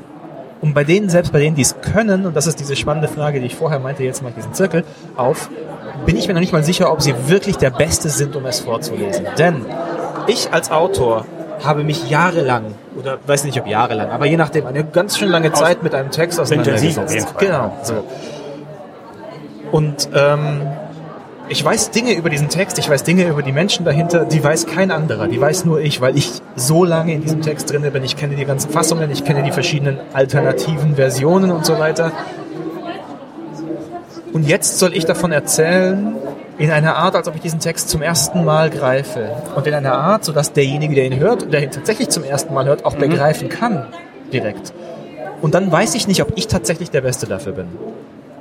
[0.60, 3.40] und bei denen, selbst bei denen, die es können, und das ist diese spannende Frage,
[3.40, 4.84] die ich vorher meinte, jetzt mache ich diesen Zirkel
[5.16, 5.50] auf,
[6.06, 8.60] bin ich mir noch nicht mal sicher, ob sie wirklich der Beste sind, um es
[8.60, 9.26] vorzulesen.
[9.38, 9.66] Denn
[10.26, 11.26] ich als Autor
[11.62, 15.52] habe mich jahrelang, oder weiß nicht ob jahrelang, aber je nachdem, eine ganz schön lange
[15.52, 17.12] Zeit mit einem Text Intensiv auf auseinandergesetzt.
[17.14, 17.46] jeden Fall.
[17.46, 18.04] Genau, so.
[19.70, 20.62] Und ähm,
[21.48, 24.66] ich weiß Dinge über diesen Text, ich weiß Dinge über die Menschen dahinter, die weiß
[24.66, 28.02] kein anderer, die weiß nur ich, weil ich so lange in diesem Text drin bin.
[28.02, 32.12] Ich kenne die ganzen Fassungen, ich kenne die verschiedenen alternativen Versionen und so weiter.
[34.32, 36.16] Und jetzt soll ich davon erzählen,
[36.58, 39.30] in einer Art, als ob ich diesen Text zum ersten Mal greife.
[39.54, 42.66] Und in einer Art, sodass derjenige, der ihn hört, der ihn tatsächlich zum ersten Mal
[42.66, 43.86] hört, auch begreifen kann,
[44.32, 44.72] direkt.
[45.42, 47.66] Und dann weiß ich nicht, ob ich tatsächlich der Beste dafür bin.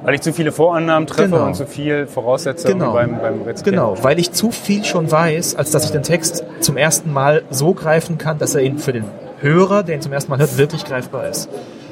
[0.03, 1.45] Weil ich zu viele Vorannahmen treffe Genau.
[1.45, 2.93] und zu viel voraussetze Genau.
[2.93, 3.63] beim, beim Rezipienten.
[3.83, 7.43] Genau, weil ich zu viel schon weiß, als dass ich den Text zum ersten Mal
[7.49, 9.05] so greifen kann, dass er ihn für den
[9.39, 11.49] Hörer, der ihn zum ersten Mal hört, wirklich greifbar ist.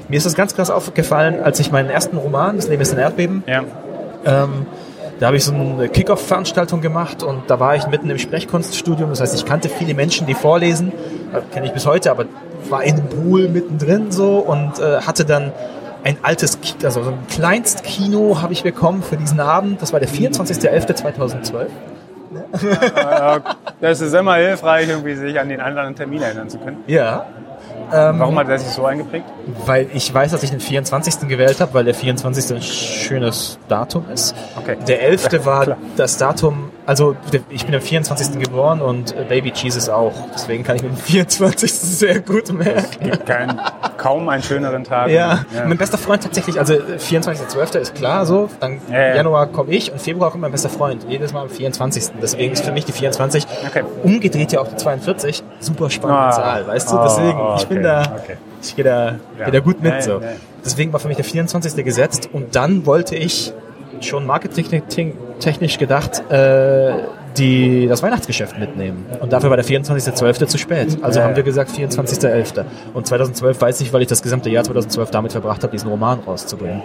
[0.10, 3.00] Mir ist das ganz krass aufgefallen, als ich meinen ersten Roman, Das Leben ist ein
[3.00, 3.64] Erdbeben, Ja.
[4.26, 4.66] ähm,
[5.22, 9.10] da habe ich so eine Kick-Off-Veranstaltung gemacht und da war ich mitten im Sprechkunststudium.
[9.10, 10.92] Das heißt, ich kannte viele Menschen, die vorlesen,
[11.34, 12.26] äh, kenne ich bis heute, aber
[12.70, 15.52] war in einem Pool mittendrin so und äh, hatte dann
[16.04, 19.82] ein altes, also so ein Kleinstkino habe ich bekommen für diesen Abend.
[19.82, 21.68] Das war der 24.11.2012.
[22.54, 23.40] Äh,
[23.82, 26.84] Das ist immer hilfreich, irgendwie sich an den anderen Termin erinnern zu können.
[26.88, 27.26] Ja.
[27.90, 29.26] Warum hat er sich so eingeprägt?
[29.66, 31.28] Weil ich weiß, dass ich den 24.
[31.28, 32.56] gewählt habe, weil der 24.
[32.56, 34.34] ein schönes Datum ist.
[34.58, 34.78] Okay.
[34.88, 35.46] Der 11.
[35.46, 35.78] war klar.
[35.98, 37.16] das Datum, also
[37.50, 38.40] ich bin am 24.
[38.40, 40.14] geboren und äh, Baby Jesus auch.
[40.34, 41.72] Deswegen kann ich mir den 24.
[41.72, 43.04] sehr gut merken.
[43.04, 43.60] Gibt kein,
[43.98, 45.10] kaum einen schöneren Tag.
[45.10, 45.66] Ja, ja.
[45.68, 47.78] mein bester Freund tatsächlich, also äh, 24.12.
[47.78, 49.16] ist klar so, dann Ja, ja.
[49.16, 51.06] Januar komme ich und Februar kommt mein bester Freund.
[51.08, 52.14] Jedes Mal am 24.
[52.22, 53.84] Deswegen ist für mich die 24 Okay.
[54.04, 56.32] umgedreht ja auch die 42 super spannende Ah.
[56.32, 56.96] Zahl, weißt du?
[56.98, 58.38] Ah, Deswegen, ich bin okay, da, okay.
[58.62, 59.06] ich gehe da,
[59.40, 59.46] Ja.
[59.46, 60.22] geh da gut mit so.
[60.66, 61.84] Deswegen war für mich der 24.
[61.84, 63.54] gesetzt und dann wollte ich
[64.02, 64.26] schon
[65.42, 66.94] marketingtechnisch gedacht äh,
[67.38, 69.06] die, das Weihnachtsgeschäft mitnehmen.
[69.22, 70.48] Und dafür war der 24.12.
[70.48, 70.98] zu spät.
[71.02, 72.64] Also Ja, haben wir gesagt 24.11.
[72.94, 76.20] Und 2012 weiß ich, weil ich das gesamte Jahr 2012 damit verbracht habe, diesen Roman
[76.20, 76.84] rauszubringen.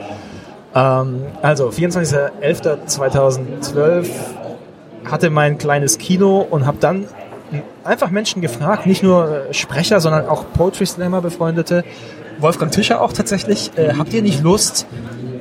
[0.75, 4.07] Ähm, also 24.11.2012
[5.05, 7.07] hatte mein kleines Kino und habe dann
[7.85, 11.83] einfach Menschen gefragt, nicht nur äh, Sprecher, sondern auch Poetry Slammer befreundete,
[12.39, 14.87] Wolfgang Tischer auch tatsächlich, äh, habt ihr nicht Lust,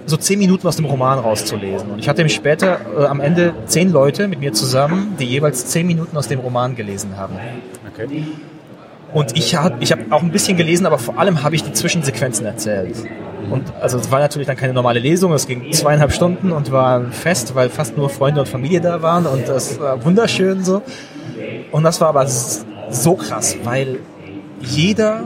[0.06, 1.91] so zehn Minuten aus dem Roman rauszulesen?
[1.91, 5.68] Und ich hatte ihm später äh, am Ende zehn Leute mit mir zusammen, die jeweils
[5.68, 7.36] zehn Minuten aus dem Roman gelesen haben.
[7.91, 8.26] Okay.
[9.13, 11.72] Und ich habe ich hab auch ein bisschen gelesen, aber vor allem habe ich die
[11.72, 12.98] Zwischensequenzen erzählt.
[13.50, 17.00] Und also es war natürlich dann keine normale Lesung, es ging zweieinhalb Stunden und war
[17.00, 20.82] ein Fest, weil fast nur Freunde und Familie da waren und das war wunderschön so.
[21.72, 24.00] Und das war aber so krass, weil
[24.60, 25.24] jeder,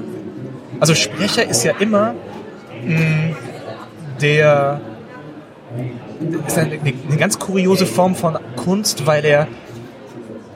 [0.80, 2.14] also Sprecher ist ja immer
[2.86, 3.36] mh,
[4.22, 4.82] der
[6.48, 9.48] ist eine, eine ganz kuriose Form von Kunst, weil er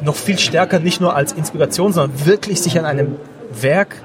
[0.02, 3.16] noch viel stärker nicht nur als Inspiration, sondern wirklich sich an einem
[3.62, 4.02] Werk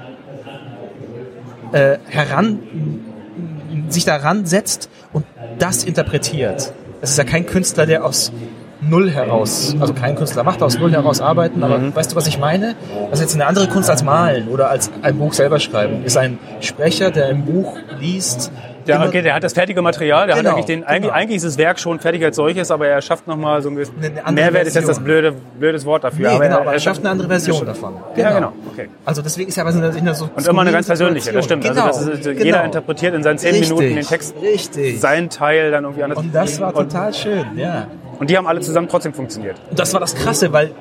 [1.71, 2.59] äh, heran,
[3.89, 5.25] sich daran setzt und
[5.57, 6.73] das interpretiert.
[7.01, 8.31] Es ist ja kein Künstler, der aus
[8.81, 12.39] Null heraus, also kein Künstler macht aus Null heraus arbeiten, aber weißt du, was ich
[12.39, 12.75] meine?
[13.09, 16.05] Das ist jetzt eine andere Kunst als malen oder als ein Buch selber schreiben.
[16.05, 18.51] Ist ein Sprecher, der ein Buch liest
[18.85, 21.13] Ja, okay, der hat das fertige Material, der Genau, hat eigentlich den, eigentlich, genau.
[21.13, 23.77] eigentlich ist das Werk schon fertig als solches, aber er schafft nochmal so ein
[24.23, 26.31] andere Mehrwert ist jetzt das blöde, blödes Wort dafür.
[26.31, 27.95] Nee, genau, er, aber er schafft eine andere Version davon.
[28.15, 28.89] Ja, genau, okay.
[29.05, 31.63] Also deswegen ist er aber so eine, so Und immer eine ganz persönliche, das stimmt.
[31.63, 32.43] Genau, also ist, genau.
[32.43, 34.99] jeder interpretiert in seinen zehn Minuten den Text, Richtig.
[34.99, 36.19] seinen Teil dann irgendwie anders.
[36.19, 37.87] Und das war total schön, ja.
[38.19, 39.57] Und die haben alle zusammen trotzdem funktioniert.
[39.69, 40.71] Und das war das Krasse, weil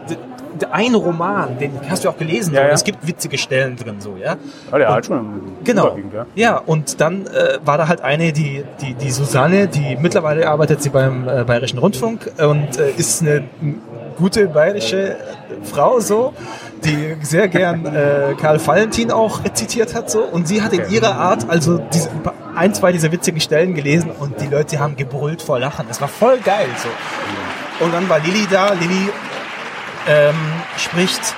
[0.73, 2.69] ein Roman, den hast du auch gelesen, Ja, ja.
[2.71, 4.37] es gibt witzige Stellen drin, so, ja.
[4.73, 5.97] Ja, der Und- hat schon Genau.
[6.13, 6.27] ja.
[6.35, 10.83] Ja, und dann äh, war da halt eine, die, die, die Susanne, die mittlerweile arbeitet
[10.83, 13.45] sie beim äh, Bayerischen Rundfunk und äh, ist eine
[14.19, 15.17] gute bayerische
[15.63, 16.35] Frau so,
[16.85, 21.15] die sehr gern äh, Karl Valentin auch zitiert hat so und sie hat in ihrer
[21.15, 22.11] Art also diese,
[22.55, 25.87] ein, zwei dieser witzigen Stellen gelesen und die Leute haben gebrüllt vor Lachen.
[25.91, 27.85] Es war voll geil so.
[27.85, 29.09] Und dann war Lilly da, Lilly
[30.09, 30.35] ähm,
[30.77, 31.35] spricht,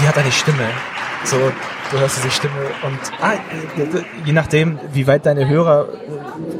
[0.00, 0.68] die hat eine Stimme.
[1.24, 1.36] So,
[1.90, 5.88] du hörst diese Stimme und ah, äh, je nachdem, wie weit deine Hörer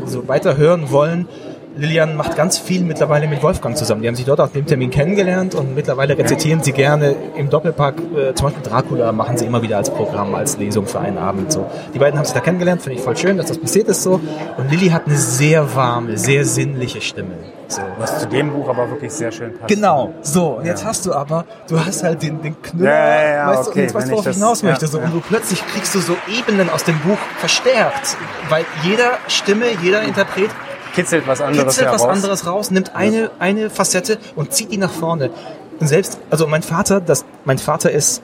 [0.05, 1.29] so weiter hören wollen,
[1.77, 4.01] Lilian macht ganz viel mittlerweile mit Wolfgang zusammen.
[4.01, 7.97] Die haben sich dort auf dem Termin kennengelernt und mittlerweile rezitieren sie gerne im Doppelpack,
[7.99, 11.53] äh, zum Beispiel Dracula machen sie immer wieder als Programm, als Lesung für einen Abend.
[11.53, 11.67] So.
[11.93, 14.21] Die beiden haben sich da kennengelernt, finde ich voll schön, dass das passiert ist so.
[14.57, 17.35] Und Lilly hat eine sehr warme, sehr sinnliche Stimme.
[17.69, 17.83] So.
[17.99, 19.69] Was zu dem Buch aber wirklich sehr schön passt.
[19.69, 20.59] Genau, so.
[20.59, 23.67] Und jetzt hast du aber, du hast halt den, den Knüller, Ja, ja, ja, weißt
[23.67, 24.87] du, okay, und jetzt weißt du, worauf ich hinaus ja, möchte.
[24.87, 24.99] So.
[24.99, 25.05] ja.
[25.05, 28.17] Und du plötzlich kriegst du so Ebenen aus dem Buch verstärkt.
[28.49, 30.51] Weil jeder Stimme, jeder Interpret
[30.97, 34.91] Kitzelt was anderes kitzelt was anderes raus, nimmt eine, eine Facette und zieht die nach
[34.91, 35.31] vorne.
[35.79, 38.23] Und selbst, also mein Vater, das, mein Vater ist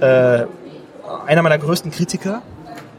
[0.00, 0.44] äh,
[1.26, 2.42] einer meiner größten Kritiker.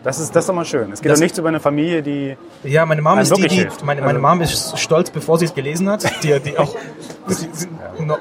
[0.04, 0.92] Das ist, das ist doch mal schön.
[0.94, 3.68] Es geht Das- doch nichts über eine Familie, die Ja, meine Mom ist die, die
[3.84, 6.06] meine, meine Also- Mom ist stolz, bevor sie es gelesen hat.
[6.24, 6.74] Die, die auch,
[7.28, 7.68] sie, sie,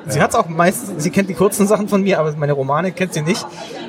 [0.09, 2.91] sie hat es auch meistens, sie kennt die kurzen Sachen von mir, aber meine Romane
[2.91, 3.47] kennt sie nicht.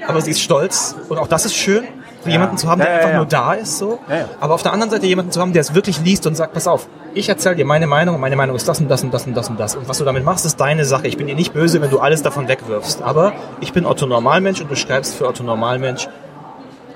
[0.07, 1.85] Aber sie ist stolz und auch das ist schön,
[2.31, 3.17] jemanden zu haben, der Ja, ja, einfach ja.
[3.17, 3.77] nur da ist.
[3.77, 3.99] So.
[4.09, 4.25] Ja, ja.
[4.39, 6.67] Aber auf der anderen Seite jemanden zu haben, der es wirklich liest und sagt, pass
[6.67, 9.25] auf, ich erzähle dir meine Meinung und meine Meinung ist das und das und das
[9.25, 9.75] und das und das.
[9.75, 11.07] Und was du damit machst, ist deine Sache.
[11.07, 13.01] Ich bin dir nicht böse, wenn du alles davon wegwirfst.
[13.01, 16.07] Aber ich bin Otto Normalmensch und du schreibst für Otto Normalmensch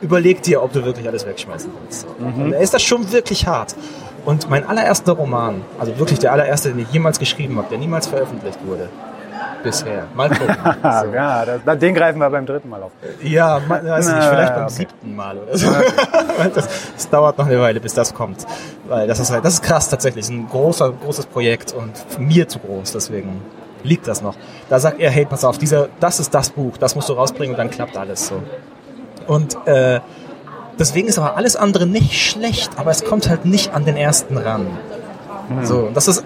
[0.02, 2.08] überleg dir, ob du wirklich alles wegschmeißen willst.
[2.20, 3.76] Und er ist das schon wirklich hart.
[4.26, 8.08] Und mein allererster Roman, also wirklich der allererste, den ich jemals geschrieben habe, der niemals
[8.08, 8.90] veröffentlicht wurde,
[9.64, 10.06] bisher.
[10.14, 10.56] Mal gucken.
[10.82, 11.14] So.
[11.14, 12.92] ja, das, den greifen wir beim dritten Mal auf.
[13.24, 14.74] Ja, ma- weiß nicht, Na, vielleicht beim okay.
[14.74, 15.72] siebten Mal oder so.
[16.56, 18.46] das, das dauert noch eine Weile, bis das kommt.
[18.88, 20.26] Weil das ist halt, das ist krass tatsächlich.
[20.26, 23.42] Das ist ein großer, großes Projekt und mir zu groß, deswegen
[23.84, 24.36] liegt das noch.
[24.70, 27.56] Da sagt er, hey, pass auf, dieser, das ist das Buch, das musst du rausbringen
[27.56, 28.42] und dann klappt alles so.
[29.28, 30.00] Und äh,
[30.78, 34.38] deswegen ist aber alles andere nicht schlecht, aber es kommt halt nicht an den ersten
[34.38, 34.68] ran.
[35.64, 36.24] So, und das ist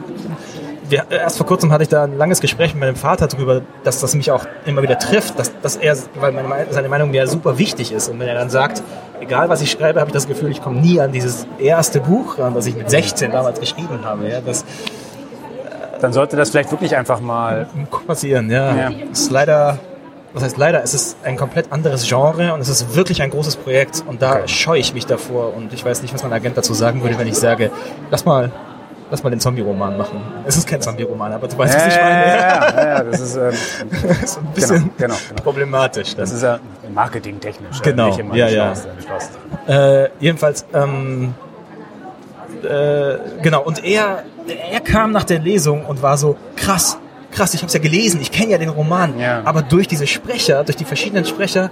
[0.89, 3.99] wir, erst vor kurzem hatte ich da ein langes Gespräch mit meinem Vater drüber, dass
[4.01, 7.27] das mich auch immer wieder trifft, dass, dass er, weil meine, Mei- seine Meinung mir
[7.27, 8.09] super wichtig ist.
[8.09, 8.81] Und wenn er dann sagt,
[9.19, 12.37] egal was ich schreibe, habe ich das Gefühl, ich komme nie an dieses erste Buch
[12.39, 14.27] ran, das ich mit 16 damals geschrieben habe.
[14.29, 14.63] Ja, das
[16.01, 17.67] Dann sollte das vielleicht wirklich einfach mal.
[18.07, 18.75] passieren, ja.
[18.75, 18.91] Ja.
[19.11, 19.79] Es ist leider,
[20.33, 23.55] was heißt leider, es ist ein komplett anderes Genre und es ist wirklich ein großes
[23.55, 24.47] Projekt und da Okay.
[24.47, 27.27] scheue ich mich davor und ich weiß nicht, was mein Agent dazu sagen würde, wenn
[27.27, 27.71] ich sage,
[28.11, 28.51] lass mal,
[29.11, 30.21] lass mal den Zombie-Roman machen.
[30.45, 32.25] Es ist kein Zombie-Roman, aber du weißt, was ich meine.
[32.25, 33.51] ja, ja, ja, das ist, ähm,
[34.07, 35.41] Das ist ein bisschen Genau, genau, genau.
[35.43, 36.15] problematisch.
[36.15, 36.59] das ist ja
[36.93, 37.79] marketingtechnisch.
[37.79, 38.73] äh, Genau, immer ja, ja.
[39.67, 41.33] Äh, jedenfalls, ähm,
[42.63, 44.23] äh, genau, und er,
[44.71, 46.97] er kam nach der Lesung und war so, krass,
[47.31, 49.41] krass, ich habe es ja gelesen, ich kenne ja den Roman, Ja.
[49.45, 51.69] aber durch diese Sprecher, durch die verschiedenen Sprecher,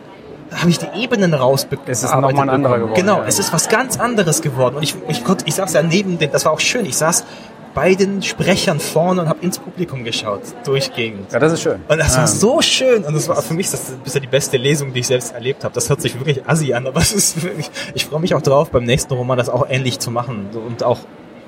[0.56, 1.92] habe ich die Ebenen rausbekommen.
[1.92, 3.26] Es ist noch mal ein anderer geworden, Genau, ja.
[3.26, 4.76] es ist was ganz anderes geworden.
[4.76, 7.26] Und ich, ich, konnte, ich saß ja neben den, das war auch schön, ich saß
[7.74, 11.32] bei den Sprechern vorne und habe ins Publikum geschaut, durchgehend.
[11.32, 11.82] Ja, das ist schön.
[11.88, 12.22] Und das ja.
[12.22, 13.04] war so schön.
[13.04, 15.74] Und das war für mich das bisher die beste Lesung, die ich selbst erlebt habe.
[15.74, 18.70] Das hört sich wirklich assi an, aber es ist wirklich, ich freue mich auch drauf,
[18.70, 21.00] beim nächsten Roman das auch ähnlich zu machen und auch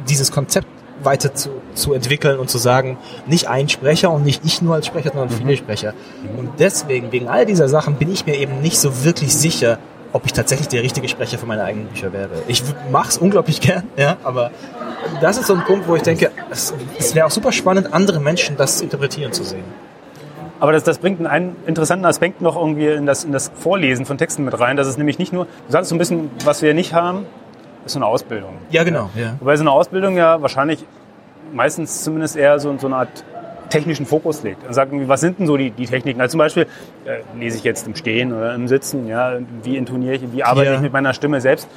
[0.10, 0.68] dieses Konzept
[1.06, 4.88] weiter zu, zu entwickeln und zu sagen, nicht ein Sprecher und nicht ich nur als
[4.88, 5.94] Sprecher, sondern viele Sprecher.
[6.38, 9.78] Und deswegen, wegen all dieser Sachen, bin ich mir eben nicht so wirklich sicher,
[10.12, 12.30] ob ich tatsächlich der richtige Sprecher für meine eigenen Bücher wäre.
[12.48, 14.52] Ich mache es unglaublich gern, ja, aber
[15.22, 18.20] das ist so ein Punkt, wo ich denke, es, es wäre auch super spannend, andere
[18.20, 19.66] Menschen das interpretieren zu sehen.
[20.60, 24.06] Aber das, das bringt einen, einen interessanten Aspekt noch irgendwie in das, in das Vorlesen
[24.06, 24.78] von Texten mit rein.
[24.78, 27.26] Das ist nämlich nicht nur, du sagst so ein bisschen, was wir nicht haben,
[27.86, 28.56] ist so eine Ausbildung.
[28.72, 29.10] Ja, genau.
[29.16, 29.36] Ja.
[29.40, 30.86] Wobei so eine Ausbildung ja wahrscheinlich
[31.54, 33.24] meistens zumindest eher so, so eine Art
[33.70, 34.66] technischen Fokus legt.
[34.68, 36.22] Und sagt, irgendwie, was sind denn so die, die Techniken?
[36.22, 36.64] Also zum Beispiel
[37.06, 40.70] äh, lese ich jetzt im Stehen oder im Sitzen, ja, wie intoniere ich, wie arbeite
[40.70, 40.76] Ja.
[40.76, 41.68] ich mit meiner Stimme selbst.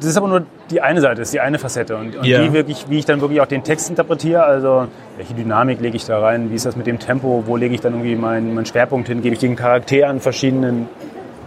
[0.00, 1.96] Das ist aber nur die eine Seite, das ist die eine Facette.
[1.96, 2.42] Und, und Ja.
[2.42, 4.86] die wirklich, wie ich dann wirklich auch den Text interpretiere, also
[5.16, 7.80] welche Dynamik lege ich da rein, wie ist das mit dem Tempo, wo lege ich
[7.80, 10.88] dann irgendwie meinen, meinen Schwerpunkt hin, gebe ich den Charakter an verschiedenen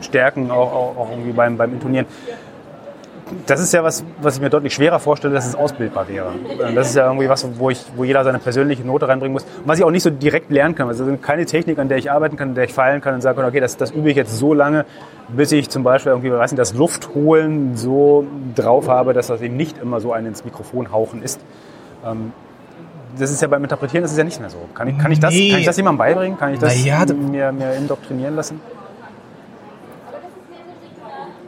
[0.02, 2.08] Stärken, auch, auch, auch irgendwie beim, beim Intonieren
[3.48, 6.32] das ist ja was, was ich mir deutlich schwerer vorstelle, dass es ausbildbar wäre.
[6.76, 9.44] Das ist ja irgendwie was, wo, ich, wo jeder seine persönliche Note reinbringen muss.
[9.44, 10.88] Und was ich auch nicht so direkt lernen kann.
[10.88, 13.38] Also keine Technik, an der ich arbeiten kann, an der ich feilen kann und sagen
[13.38, 14.86] kann, okay, das, das übe ich jetzt so lange,
[15.30, 19.56] bis ich zum Beispiel irgendwie, weiß nicht, das Luftholen so drauf habe, dass das eben
[19.58, 21.40] nicht immer so ein ins Mikrofon hauchen ist.
[22.06, 22.34] Ähm,
[23.20, 24.58] das ist ja beim Interpretieren das ist ja nicht mehr so.
[24.74, 25.50] Kann ich, kann ich, das, Nee.
[25.52, 26.38] kann ich das jemandem beibringen?
[26.38, 28.62] Kann ich das da- mir, mir indoktrinieren lassen?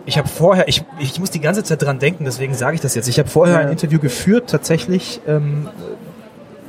[0.06, 2.94] Ich habe vorher, ich, ich muss die ganze Zeit dran denken, deswegen sage ich das
[2.96, 3.08] jetzt.
[3.08, 3.62] Ich habe vorher Ja.
[3.62, 5.70] ein Interview geführt, tatsächlich ähm,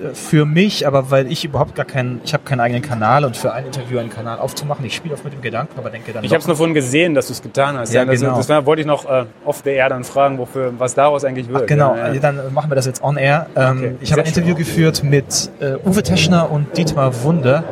[0.01, 3.37] äh, für mich, aber weil ich überhaupt gar keinen, ich habe keinen eigenen Kanal und
[3.37, 6.23] für ein Interview einen Kanal aufzumachen, ich spiele oft mit dem Gedanken, aber denke dann
[6.23, 7.92] Ich habe es nur vorhin gesehen, dass du es getan hast.
[7.92, 8.37] Ja, das, genau.
[8.37, 11.49] das war, wollte ich noch äh, off the air dann fragen, wofür, was daraus eigentlich
[11.49, 11.62] wird.
[11.62, 12.20] Ach, genau, Ja, ja.
[12.20, 13.47] dann machen wir das jetzt on air.
[13.57, 14.29] Ähm, Okay, ich habe ein.
[14.29, 17.64] Interview geführt mit äh, Uwe Teschner und Dietmar Wunder.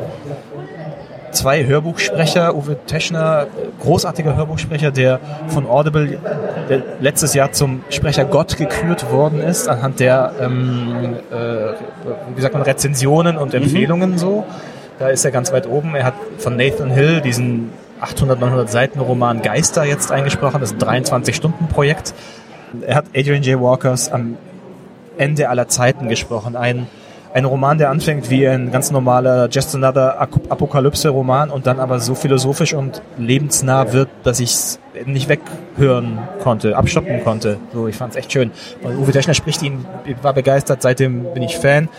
[1.33, 2.55] Zwei Hörbuchsprecher.
[2.55, 3.47] Uwe Teschner,
[3.81, 6.19] großartiger Hörbuchsprecher, der von Audible
[6.69, 11.35] der letztes Jahr zum Sprecher Gott gekürt worden ist, anhand der, ähm, äh,
[12.35, 14.45] wie sagt man, Rezensionen und Empfehlungen so.
[14.99, 15.95] Da ist er ganz weit oben.
[15.95, 20.59] Er hat von Nathan Hill diesen 800, 900 Seiten Roman Geister jetzt eingesprochen.
[20.59, 22.13] Das ist ein 23-Stunden-Projekt.
[22.81, 23.61] Er hat Adrian J.
[23.61, 24.37] Walkers am
[25.17, 26.55] Ende aller Zeiten gesprochen.
[26.55, 26.87] Ein,
[27.33, 32.13] ein Roman, der anfängt wie ein ganz normaler Just Another Apokalypse-Roman und dann aber so
[32.13, 37.57] philosophisch und lebensnah wird, dass ich es nicht weghören konnte, abstoppen konnte.
[37.73, 38.51] So, ich fand es echt schön.
[38.83, 39.85] Und Uwe Deschner spricht ihn,
[40.21, 41.89] war begeistert, seitdem bin ich Fan.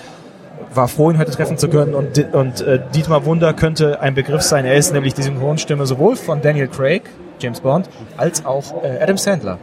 [0.73, 4.43] War froh, ihn heute treffen zu können und, und äh, Dietmar Wunder könnte ein Begriff
[4.43, 4.65] sein.
[4.65, 7.03] Er ist nämlich die Synchronstimme sowohl von Daniel Craig,
[7.39, 9.59] James Bond, als auch äh, Adam Sandler.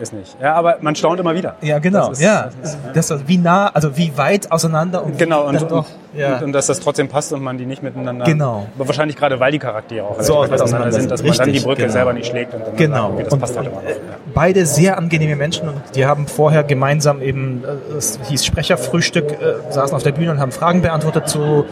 [0.00, 0.34] Ist nicht.
[0.40, 1.56] Ja, aber man staunt immer wieder.
[1.60, 2.08] Ja, genau.
[2.08, 2.48] Das ist- ja,
[2.94, 5.86] das ist wie nah, also wie weit auseinander und Genau, und, dann doch.
[6.16, 6.36] Ja.
[6.38, 8.24] und, und dass das trotzdem passt und man die nicht miteinander.
[8.24, 8.66] Genau.
[8.78, 11.28] Aber wahrscheinlich gerade, weil die Charaktere auch So weit auseinander sind, dass sind.
[11.28, 11.92] man dann die Richtig, Brücke genau.
[11.92, 13.10] selber nicht schlägt und dann Genau.
[13.12, 13.88] okay, das passt halt immer noch.
[13.88, 13.94] äh,
[14.34, 19.72] beide sehr angenehme Menschen und die haben vorher gemeinsam eben, äh, es hieß Sprecherfrühstück, äh,
[19.72, 21.66] saßen auf der Bühne und haben Fragen beantwortet zu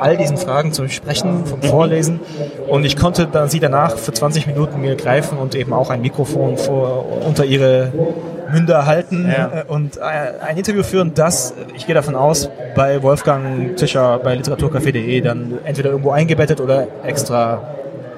[0.00, 2.20] all diesen Fragen zum Sprechen, vom Vorlesen.
[2.68, 6.00] Und ich konnte dann sie danach für 20 Minuten mir greifen und eben auch ein
[6.00, 7.92] Mikrofon vor, unter ihre
[8.52, 9.60] Münder halten Ja.
[9.60, 14.34] äh, und äh, ein Interview führen, das, ich gehe davon aus, bei Wolfgang Tischer bei
[14.34, 17.62] literaturcafé.de dann entweder irgendwo eingebettet oder extra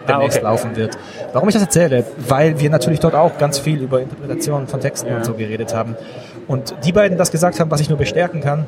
[0.09, 0.47] demnächst okay.
[0.47, 0.97] laufen wird.
[1.33, 2.05] Warum ich das erzähle?
[2.29, 5.17] Weil wir natürlich dort auch ganz viel über Interpretationen von Texten Ja.
[5.17, 5.97] und so geredet haben.
[6.47, 8.67] Und die beiden das gesagt haben, was ich nur bestärken kann,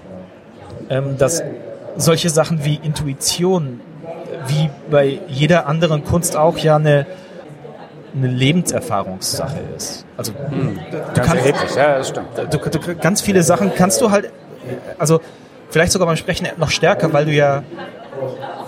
[0.90, 1.42] ähm, dass
[1.96, 3.80] solche Sachen wie Intuition,
[4.46, 7.06] wie bei jeder anderen Kunst auch ja eine,
[8.14, 10.04] eine Lebenserfahrungssache ist.
[10.16, 10.74] Also du
[11.14, 12.28] Ganz kannst, erheblich, ja, das stimmt.
[12.36, 14.30] du, du, ganz viele Sachen kannst du halt,
[14.98, 15.20] also
[15.70, 17.62] vielleicht sogar beim Sprechen noch stärker, weil du ja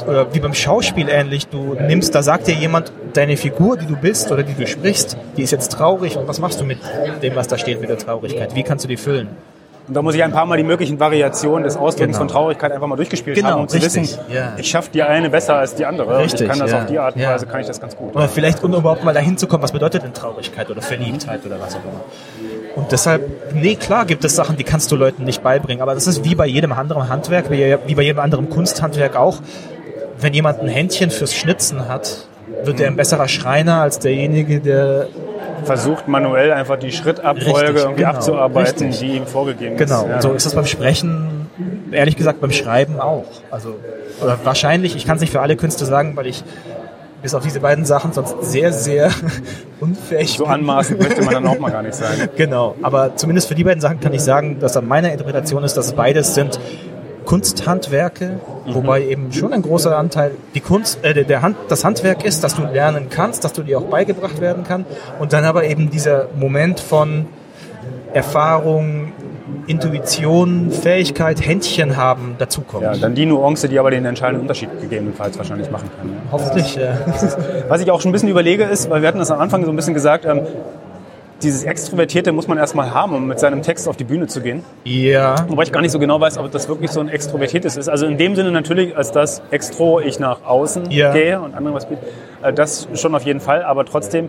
[0.07, 3.97] oder wie beim Schauspiel ähnlich, du nimmst, da sagt dir jemand, deine Figur, die du
[3.97, 6.79] bist oder die du sprichst, die ist jetzt traurig und was machst du mit
[7.23, 8.55] dem, was da steht mit der Traurigkeit?
[8.55, 9.29] Wie kannst du die füllen?
[9.87, 12.18] Und da muss ich ein paar Mal die möglichen Variationen des Ausdrucks Genau.
[12.18, 14.55] von Traurigkeit einfach mal durchgespielt Genau, haben, um zu richtig, wissen, ja.
[14.57, 16.18] ich schaffe die eine besser als die andere.
[16.20, 17.35] Richtig, ich kann das ja, auf die Art und ja.
[17.35, 18.14] Weise, kann ich das ganz gut.
[18.16, 21.61] Oder vielleicht, um überhaupt mal dahin zu kommen, was bedeutet denn Traurigkeit oder Verliebtheit oder
[21.61, 22.01] was auch immer.
[22.77, 26.07] Und deshalb, nee, klar gibt es Sachen, die kannst du Leuten nicht beibringen, aber das
[26.07, 29.38] ist wie bei jedem anderen Handwerk, wie bei jedem anderen Kunsthandwerk auch.
[30.18, 32.27] Wenn jemand ein Händchen fürs Schnitzen hat,
[32.62, 35.07] wird er ein besserer Schreiner als derjenige, der
[35.64, 38.99] Versucht manuell einfach die Schrittabfolge Richtig, irgendwie genau, abzuarbeiten, richtig.
[39.11, 40.09] die ihm vorgegeben Genau, ist.
[40.09, 40.14] Ja.
[40.17, 41.49] und so ist das beim Sprechen,
[41.90, 43.25] ehrlich gesagt beim Schreiben auch.
[43.51, 43.77] Also,
[44.23, 46.45] oder wahrscheinlich, ich kann es nicht für alle Künste sagen, weil ich
[47.23, 49.09] bis auf diese beiden Sachen sonst sehr, sehr
[49.81, 50.53] unfähig So bin.
[50.53, 52.29] anmaßend möchte man dann auch mal gar nicht sein.
[52.37, 55.75] Genau, aber zumindest für die beiden Sachen kann ich sagen, dass an meiner Interpretation ist,
[55.79, 56.61] dass beides sind
[57.25, 62.45] Kunsthandwerke, wobei eben schon ein großer Anteil die Kunst, äh, der- Hand, das Handwerk ist,
[62.45, 64.85] dass du lernen kannst, dass du dir auch beigebracht werden kann
[65.19, 67.27] und dann aber eben dieser Moment von
[68.13, 69.13] Erfahrung,
[69.67, 72.83] Intuition, Fähigkeit, Händchen haben dazukommt.
[72.85, 76.09] Ja, dann die Nuance, die aber den entscheidenden Unterschied gegebenenfalls wahrscheinlich machen kann.
[76.11, 76.15] Ja.
[76.33, 76.77] Hoffentlich.
[76.79, 76.93] Äh,
[77.69, 79.71] Was ich auch schon ein bisschen überlege ist, weil wir hatten das am Anfang so
[79.71, 80.41] ein bisschen gesagt, ähm,
[81.44, 84.64] dieses Extrovertierte muss man erstmal haben, um mit seinem Text auf die Bühne zu gehen.
[84.85, 87.88] ja, Wobei ich gar nicht so genau weiß, ob das wirklich so ein Extrovertiertes ist.
[87.88, 91.12] Also in dem Sinne natürlich, als das Extro ich nach außen Ja.
[91.12, 92.02] gehe und anderen was biete.
[92.42, 94.28] Äh, Das schon auf jeden Fall, aber trotzdem,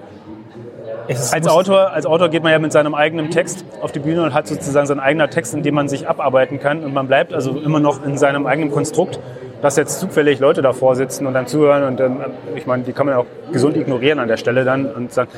[1.07, 4.33] als Autor, als Autor geht man ja mit seinem eigenen Text auf die Bühne und
[4.33, 6.83] hat sozusagen sein eigener Text, in dem man sich abarbeiten kann.
[6.83, 9.19] Und man bleibt also immer noch in seinem eigenen Konstrukt.
[9.61, 12.17] Dass jetzt zufällig Leute davor sitzen und dann zuhören und ähm,
[12.55, 15.29] ich meine, die kann man auch gesund ignorieren an der Stelle dann und sagen,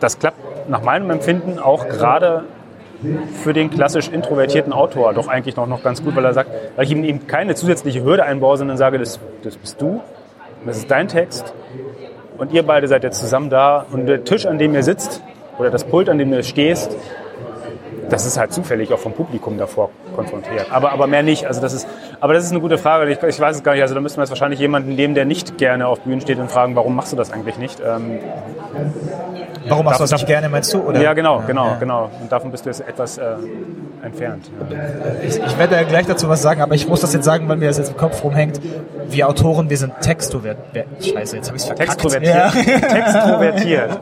[0.00, 0.36] das klappt
[0.68, 2.44] nach meinem Empfinden auch gerade
[3.42, 6.84] für den klassisch introvertierten Autor doch eigentlich noch, noch ganz gut, weil er sagt, weil
[6.84, 10.02] ich ihm eben keine zusätzliche Hürde einbaue, sondern sage, das, das bist du,
[10.66, 11.54] das ist dein Text
[12.36, 15.22] und ihr beide seid jetzt zusammen da und der Tisch, an dem ihr sitzt,
[15.58, 16.96] oder das Pult, an dem du stehst,
[18.10, 20.66] das ist halt zufällig auch vom Publikum davor konfrontiert.
[20.70, 21.46] Aber, aber mehr nicht.
[21.46, 21.88] Also das ist,
[22.20, 23.10] aber das ist eine gute Frage.
[23.10, 23.82] Ich, ich weiß es gar nicht.
[23.82, 26.50] Also da müssten wir jetzt wahrscheinlich jemanden nehmen, der nicht gerne auf Bühnen steht und
[26.50, 27.80] fragen, warum machst du das eigentlich nicht?
[27.80, 28.18] Ähm,
[29.68, 30.80] Warum machst du das nicht gerne, meinst du?
[30.80, 31.00] Oder?
[31.02, 31.76] Ja, genau, genau, ja.
[31.76, 32.10] genau.
[32.20, 33.36] Und davon bist du jetzt etwas äh,
[34.02, 34.50] entfernt.
[34.70, 34.76] Ja.
[35.22, 37.56] Ich, ich, werde ja gleich dazu was sagen, aber ich muss das jetzt sagen, weil
[37.56, 38.60] mir das jetzt im Kopf rumhängt.
[39.08, 40.86] Wir Autoren, wir sind textrovertiert.
[41.00, 42.00] Scheiße, jetzt habe ich es verkackt.
[42.00, 42.34] Textrovertiert.
[42.34, 42.50] Ja.
[42.50, 44.00] Textrovertiert.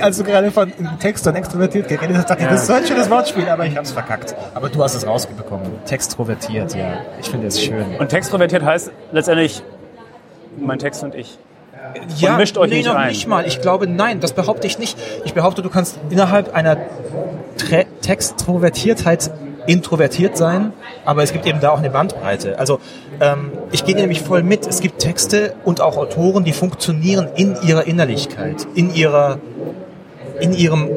[0.02, 2.86] Als du gerade von Text und extrovertiert geredet hast, dachte ich, das ist so ein
[2.86, 4.34] schönes Wortspiel, aber ich habe es verkackt.
[4.54, 5.66] Aber du hast es rausbekommen.
[5.84, 7.00] Textrovertiert, ja.
[7.20, 7.96] Ich finde es schön.
[7.98, 9.62] Und textrovertiert heißt letztendlich
[10.58, 11.38] mein Text und ich.
[12.16, 13.08] Ja, mischt euch nee, nicht noch ein.
[13.08, 13.46] nicht mal.
[13.46, 14.98] Ich glaube, nein, das behaupte ich nicht.
[15.24, 16.76] Ich behaupte, du kannst innerhalb einer
[17.56, 19.30] Tre Textrovertiertheit
[19.66, 20.72] introvertiert sein,
[21.04, 22.58] aber es gibt eben da auch eine Bandbreite.
[22.58, 22.80] Also
[23.20, 24.66] ähm, ich gehe nämlich voll mit.
[24.66, 29.38] Es gibt Texte und auch Autoren, die funktionieren in ihrer Innerlichkeit, in ihrer
[30.40, 30.88] in ihrem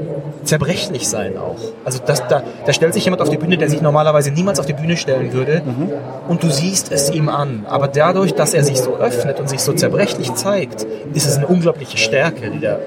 [0.43, 1.57] zerbrechlich sein auch.
[1.85, 4.65] Also das, da, da stellt sich jemand auf die Bühne, der sich normalerweise niemals auf
[4.65, 5.91] die Bühne stellen würde mhm.
[6.27, 7.65] und du siehst es ihm an.
[7.69, 11.47] Aber dadurch, dass er sich so öffnet und sich so zerbrechlich zeigt, ist es eine
[11.47, 12.79] unglaubliche Stärke, die da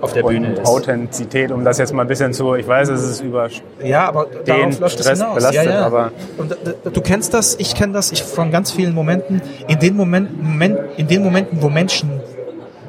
[0.00, 0.66] auf der Bühne ist.
[0.66, 3.48] Authentizität, um das jetzt mal ein bisschen zu, ich weiß, es ist über
[3.82, 5.34] ja, aber es hinaus.
[5.34, 5.86] Belastet, ja, ja.
[5.86, 9.96] Aber und du kennst das, ich kenne das, ich von ganz vielen Momenten, in den
[9.96, 12.20] Momenten, in den Momenten, wo Menschen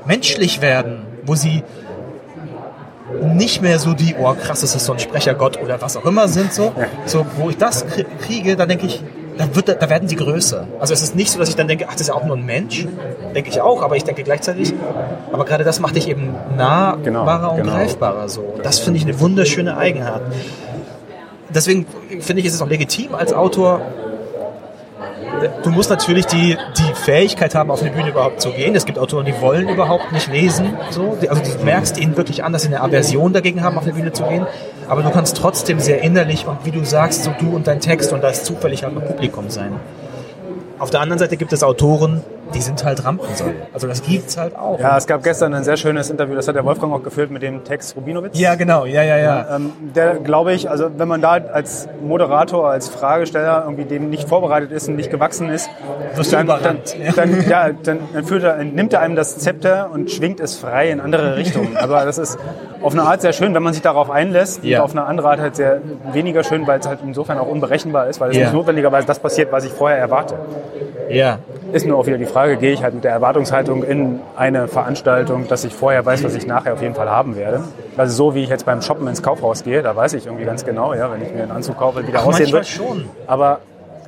[0.06, 1.64] menschlich werden, wo sie
[3.24, 6.28] nicht mehr so die, oh krass, das ist so ein Sprechergott oder was auch immer
[6.28, 6.74] sind, so,
[7.06, 7.86] so wo ich das
[8.22, 9.04] kriege, dann denke ich,
[9.38, 10.68] da, wird, da werden sie größer.
[10.80, 12.38] Also es ist nicht so, dass ich dann denke, ach, das ist ja auch nur
[12.38, 12.88] ein Mensch.
[13.34, 14.74] Denke ich auch, aber ich denke gleichzeitig,
[15.32, 17.74] aber gerade das macht dich eben nahbarer genau, und genau.
[17.74, 18.30] greifbarer.
[18.30, 18.56] So.
[18.64, 20.22] Das finde ich eine wunderschöne Eigenart.
[21.50, 21.86] Deswegen
[22.20, 23.82] finde ich, ist es auch legitim als Autor,
[25.64, 28.76] du musst natürlich die, die Fähigkeit haben, auf eine Bühne überhaupt zu gehen.
[28.76, 30.74] Es gibt Autoren, die wollen überhaupt nicht lesen.
[30.90, 31.18] So.
[31.30, 34.12] Also du merkst ihnen wirklich an, dass sie eine Aversion dagegen haben, auf eine Bühne
[34.12, 34.46] zu gehen.
[34.88, 38.14] Aber du kannst trotzdem sehr innerlich und wie du sagst, so du und dein Text
[38.14, 39.74] und das zufällig ein Publikum sein.
[40.78, 42.22] Auf der anderen Seite gibt es Autoren,
[42.54, 43.68] die sind halt Rampensäule.
[43.74, 44.80] Also das gibt's halt auch.
[44.80, 47.42] Ja, es gab gestern ein sehr schönes Interview, das hat der Wolfgang auch geführt mit
[47.42, 48.38] dem Text Rubinowitz.
[48.40, 49.24] Ja, genau, ja, ja, ja.
[49.24, 54.10] ja ähm, der, glaube ich, also wenn man da als Moderator, als Fragesteller irgendwie dem
[54.10, 55.70] nicht vorbereitet ist und nicht gewachsen ist,
[56.32, 56.78] dann, dann,
[57.16, 61.00] dann, ja, dann, dann er, nimmt er einem das Zepter und schwingt es frei in
[61.00, 61.78] andere Richtungen.
[61.78, 62.38] Aber das ist
[62.82, 64.64] auf eine Art sehr schön, wenn man sich darauf einlässt.
[64.64, 64.80] Ja.
[64.80, 65.82] Und auf eine andere Art halt sehr
[66.14, 68.44] weniger schön, weil es halt insofern auch unberechenbar ist, weil es ja.
[68.44, 70.36] nicht notwendigerweise das passiert, was ich vorher erwarte.
[71.10, 71.40] Ja.
[71.72, 75.48] Ist nur auch wieder die Frage, gehe ich halt mit der Erwartungshaltung in eine Veranstaltung,
[75.48, 77.64] dass ich vorher weiß, was ich nachher auf jeden Fall haben werde.
[77.98, 80.66] Also so wie ich jetzt beim Shoppen ins Kaufhaus gehe, da weiß ich irgendwie ganz
[80.66, 82.68] genau, ja, wenn ich mir einen Anzug kaufe, wie der Ach, aussehen wird.
[82.68, 83.06] schon.
[83.26, 83.60] Aber,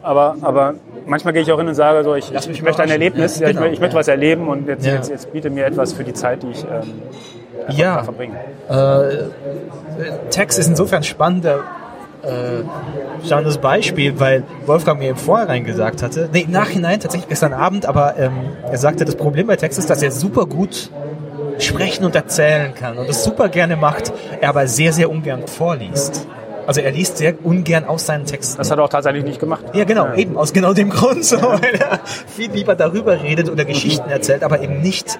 [0.04, 0.74] aber, aber
[1.06, 3.64] manchmal gehe ich auch hin und sage so, ich, ich, möchte ein Erlebnis, ja, genau.
[3.64, 4.96] ich, ich, möchte was erleben und jetzt, ja.
[4.96, 7.02] jetzt, jetzt biete mir etwas für die Zeit, die ich ähm,
[7.70, 8.04] ja.
[8.04, 8.36] verbringe.
[8.70, 11.46] Äh, Text ist insofern spannend,
[12.28, 17.54] äh, spannendes Beispiel, weil Wolfgang mir im Vorhinein gesagt hatte, nee, im Nachhinein, tatsächlich gestern
[17.54, 18.34] Abend, aber ähm,
[18.70, 20.92] er sagte, das Problem bei Text ist, dass er super gut
[21.60, 26.28] sprechen und erzählen kann und das super gerne macht, er aber sehr, sehr ungern vorliest.
[26.68, 28.58] Also er liest sehr ungern aus seinen Texten.
[28.58, 29.64] Das hat er auch tatsächlich nicht gemacht.
[29.74, 30.16] Ja, genau, ja.
[30.16, 34.44] eben aus genau dem Grund, so, weil er viel lieber darüber redet oder Geschichten erzählt,
[34.44, 35.18] aber eben nicht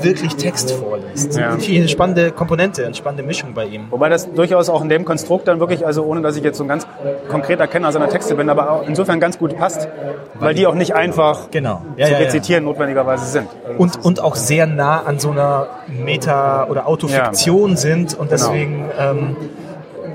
[0.00, 1.36] wirklich Text vorliest.
[1.36, 1.52] Ja.
[1.52, 3.86] Eine spannende Komponente, eine spannende Mischung bei ihm.
[3.90, 6.64] Wobei das durchaus auch in dem Konstrukt dann wirklich, also ohne dass ich jetzt so
[6.64, 6.86] ein ganz
[7.28, 9.88] konkreter Kenner seiner Texte bin, aber auch insofern ganz gut passt,
[10.34, 11.82] weil die auch nicht einfach genau.
[11.96, 13.48] ja, zu ja, rezitieren notwendigerweise sind.
[13.66, 18.30] Also und, und auch sehr nah an so einer Meta- oder Autofiktion sind und genau.
[18.30, 18.90] deswegen...
[18.98, 19.36] Ähm,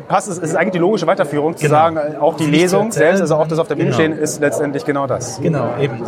[0.10, 1.78] passt, es ist eigentlich die logische Weiterführung zu genau.
[1.78, 4.00] sagen, auch die Lesung selbst, also auch das auf der Bühne genau.
[4.00, 5.40] stehen, ist letztendlich genau das.
[5.40, 6.04] Genau, eben.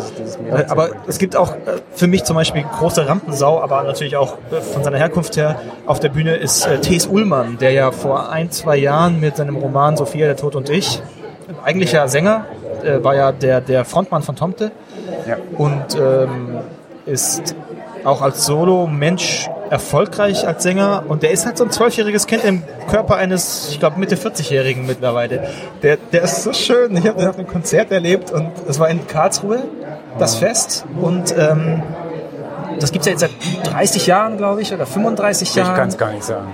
[0.51, 4.37] Äh, aber es gibt auch äh, für mich zum Beispiel große Rampensau, aber natürlich auch
[4.51, 7.07] äh, von seiner Herkunft her auf der Bühne ist äh, T.S.
[7.07, 11.01] Ullmann, der ja vor ein, zwei Jahren mit seinem Roman Sophia, der Tod und ich,
[11.63, 12.45] eigentlicher Sänger,
[12.83, 14.71] äh, war ja der, der Frontmann von Tomte
[15.27, 15.37] ja.
[15.57, 16.57] und ähm,
[17.05, 17.55] ist
[18.03, 22.63] auch als Solo-Mensch erfolgreich als Sänger und der ist halt so ein zwölfjähriges Kind im
[22.89, 25.47] Körper eines, ich glaube, Mitte 40-Jährigen mittlerweile.
[25.81, 26.97] Der, der ist so schön.
[26.97, 29.63] Ich habe den auf einem Konzert erlebt und es war in Karlsruhe,
[30.19, 31.81] das Fest und ähm,
[32.79, 33.31] das gibt's ja jetzt seit
[33.63, 35.71] 30 Jahren, glaube ich, oder 35 Jahren.
[35.71, 36.51] Ich kann es gar nicht sagen.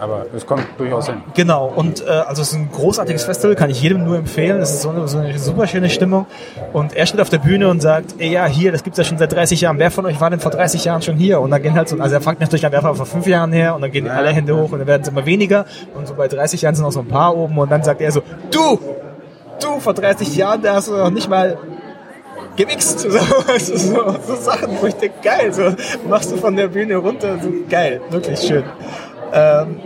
[0.00, 1.16] Aber es kommt durchaus hin.
[1.34, 4.58] Genau, und äh, also es ist ein großartiges Festival, kann ich jedem nur empfehlen.
[4.60, 6.26] Es ist so eine, so eine super schöne Stimmung.
[6.72, 9.18] Und er steht auf der Bühne und sagt, ey, ja, hier, das gibt's ja schon
[9.18, 9.78] seit 30 Jahren.
[9.78, 11.40] Wer von euch war denn vor 30 Jahren schon hier?
[11.40, 13.52] Und dann gehen halt so, also er fragt natürlich an, wer war vor fünf Jahren
[13.52, 13.74] her?
[13.74, 15.66] Und dann gehen alle Hände hoch und dann werden es immer weniger.
[15.94, 17.58] Und so bei 30 Jahren sind noch so ein paar oben.
[17.58, 18.80] Und dann sagt er so, du,
[19.60, 21.58] du, vor 30 Jahren, da hast du noch nicht mal
[22.56, 23.06] gewichst.
[23.10, 23.18] So,
[23.76, 25.74] so, so, Sachen, wo ich denke, geil, so
[26.08, 28.64] machst du von der Bühne runter, so geil, wirklich schön.
[29.32, 29.76] Ähm,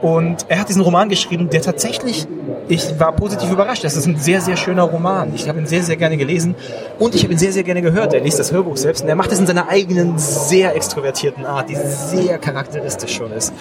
[0.00, 2.26] und er hat diesen Roman geschrieben, der tatsächlich,
[2.68, 3.84] ich war positiv überrascht.
[3.84, 5.32] Das ist ein sehr, sehr schöner Roman.
[5.34, 6.54] Ich habe ihn sehr, sehr gerne gelesen
[6.98, 8.14] und ich habe ihn sehr, sehr gerne gehört.
[8.14, 11.68] Er liest das Hörbuch selbst und er macht es in seiner eigenen, sehr extrovertierten Art,
[11.68, 13.52] die sehr charakteristisch schon ist.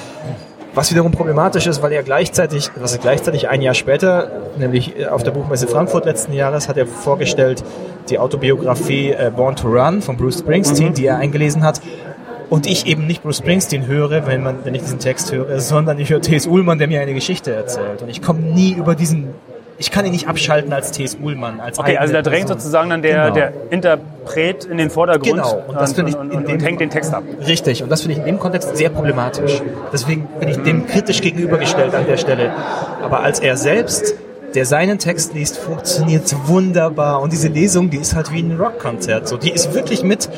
[0.74, 5.24] Was wiederum problematisch ist, weil er gleichzeitig, was ist gleichzeitig ein Jahr später, nämlich auf
[5.24, 7.64] der Buchmesse Frankfurt letzten Jahres, hat er vorgestellt
[8.10, 10.94] die Autobiografie äh, Born to Run von Bruce Springsteen, mhm.
[10.94, 11.82] die er eingelesen hat
[12.52, 15.98] und ich eben nicht Bruce Springsteen höre, wenn, man, wenn ich diesen Text höre, sondern
[16.00, 16.48] ich höre T.S.
[16.48, 18.02] Ullmann, der mir eine Geschichte erzählt.
[18.02, 19.30] Und ich komme nie über diesen
[19.78, 21.18] ich kann ihn nicht abschalten als T.S.
[21.20, 21.60] Ullmann.
[21.60, 23.34] Als okay, also da drängt sozusagen dann der, genau.
[23.34, 25.64] der Interpret in den Vordergrund genau.
[25.66, 27.24] und, das und, ich und, und, und hängt den Text ab.
[27.48, 29.62] Richtig, und das finde ich in dem Kontext sehr problematisch.
[29.92, 32.52] Deswegen bin ich dem kritisch gegenübergestellt an der Stelle.
[33.02, 34.14] Aber als er selbst
[34.56, 37.22] der seinen Text liest, funktioniert wunderbar.
[37.22, 39.28] Und diese Lesung, die ist halt wie ein Rockkonzert.
[39.28, 40.30] So, die ist wirklich mit.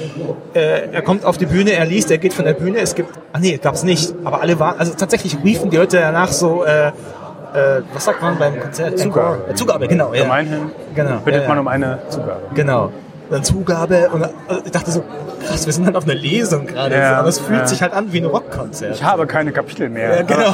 [0.54, 2.80] Äh, er kommt auf die Bühne, er liest, er geht von der Bühne.
[2.80, 4.14] Es gibt, ah nee, gab's nicht.
[4.24, 6.64] Aber alle waren, also tatsächlich riefen die Leute danach so.
[6.64, 8.98] Äh, äh, was sagt man beim Konzert?
[8.98, 9.54] Zugabe.
[9.54, 10.14] Zugabe, genau.
[10.14, 10.24] Ja.
[10.24, 11.48] Gemeinhin genau, bittet ja, ja.
[11.50, 12.42] man um eine Zugabe.
[12.56, 12.92] Genau.
[13.34, 15.04] Dann Zugabe und also ich dachte so,
[15.48, 17.68] krass, wir sind halt auf einer Lesung gerade, ja, aber es fühlt ja.
[17.68, 18.94] sich halt an wie ein Rockkonzert.
[18.94, 20.18] Ich habe keine Kapitel mehr.
[20.18, 20.54] Ja, genau.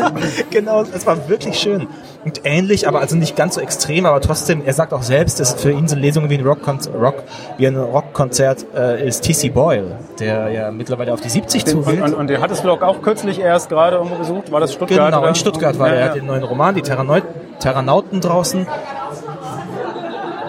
[0.50, 1.86] genau, es war wirklich schön.
[2.24, 5.54] Und ähnlich, aber also nicht ganz so extrem, aber trotzdem, er sagt auch selbst, dass
[5.54, 7.22] für ihn so Lesungen wie ein Rockkonzert, Rock,
[7.56, 12.02] wie ein Rockkonzert äh, ist TC Boyle, der ja mittlerweile auf die 70 den, zugeht.
[12.02, 15.12] Und, und, der hat es auch, auch kürzlich erst gerade irgendwo besucht, war das Stuttgart?
[15.12, 18.66] Genau, in Stuttgart war er, er hat den neuen Roman, die Terranauten draußen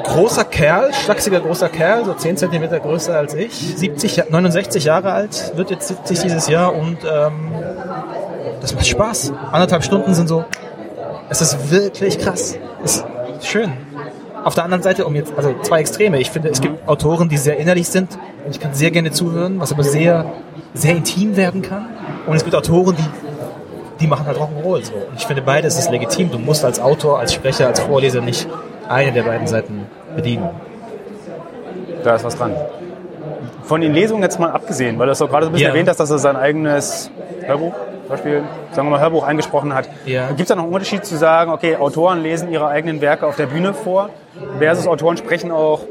[0.09, 5.53] großer Kerl, schlachsiger großer Kerl, so 10 cm größer als ich, 70, 69 Jahre alt,
[5.55, 7.51] wird jetzt 70 dieses Jahr und ähm,
[8.61, 9.33] das macht Spaß.
[9.51, 10.45] Anderthalb Stunden sind so,
[11.29, 12.57] es ist wirklich krass.
[12.83, 13.05] Es
[13.39, 13.71] ist schön.
[14.43, 16.19] Auf der anderen Seite, um jetzt, also zwei Extreme.
[16.19, 19.59] Ich finde, es gibt Autoren, die sehr innerlich sind und ich kann sehr gerne zuhören,
[19.59, 20.25] was aber sehr,
[20.73, 21.85] sehr intim werden kann.
[22.25, 23.03] Und es gibt Autoren, die
[23.99, 24.93] die machen halt Rock'n'Roll so.
[24.93, 26.31] Und ich finde beides ist legitim.
[26.31, 28.47] Du musst als Autor, als Sprecher, als Vorleser nicht
[28.87, 29.85] eine der beiden Seiten
[30.21, 30.49] bedienen.
[32.03, 32.55] Da ist was dran.
[33.63, 35.73] Von den Lesungen jetzt mal abgesehen, weil du es auch gerade so ein bisschen ja.
[35.73, 37.11] erwähnt hast, dass er sein eigenes
[37.45, 39.89] Hörbuch, zum Beispiel, sagen wir mal, Hörbuch eingesprochen hat.
[40.05, 40.27] Ja.
[40.29, 43.35] Gibt es da noch einen Unterschied zu sagen, okay, Autoren lesen ihre eigenen Werke auf
[43.35, 44.09] der Bühne vor,
[44.59, 45.81] versus Autoren sprechen auch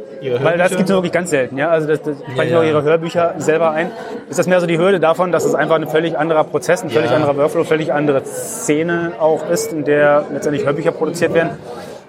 [0.41, 1.69] weil das gibt es wirklich ganz selten, ja.
[1.71, 3.91] Also das, das sprechen ja, auch ihre Hörbücher selber ein.
[4.29, 6.91] Ist das mehr so die Hürde davon, dass es einfach ein völlig anderer Prozess, ein
[6.91, 11.51] völlig anderer Workflow, völlig andere Szene auch ist, in der letztendlich Hörbücher produziert werden?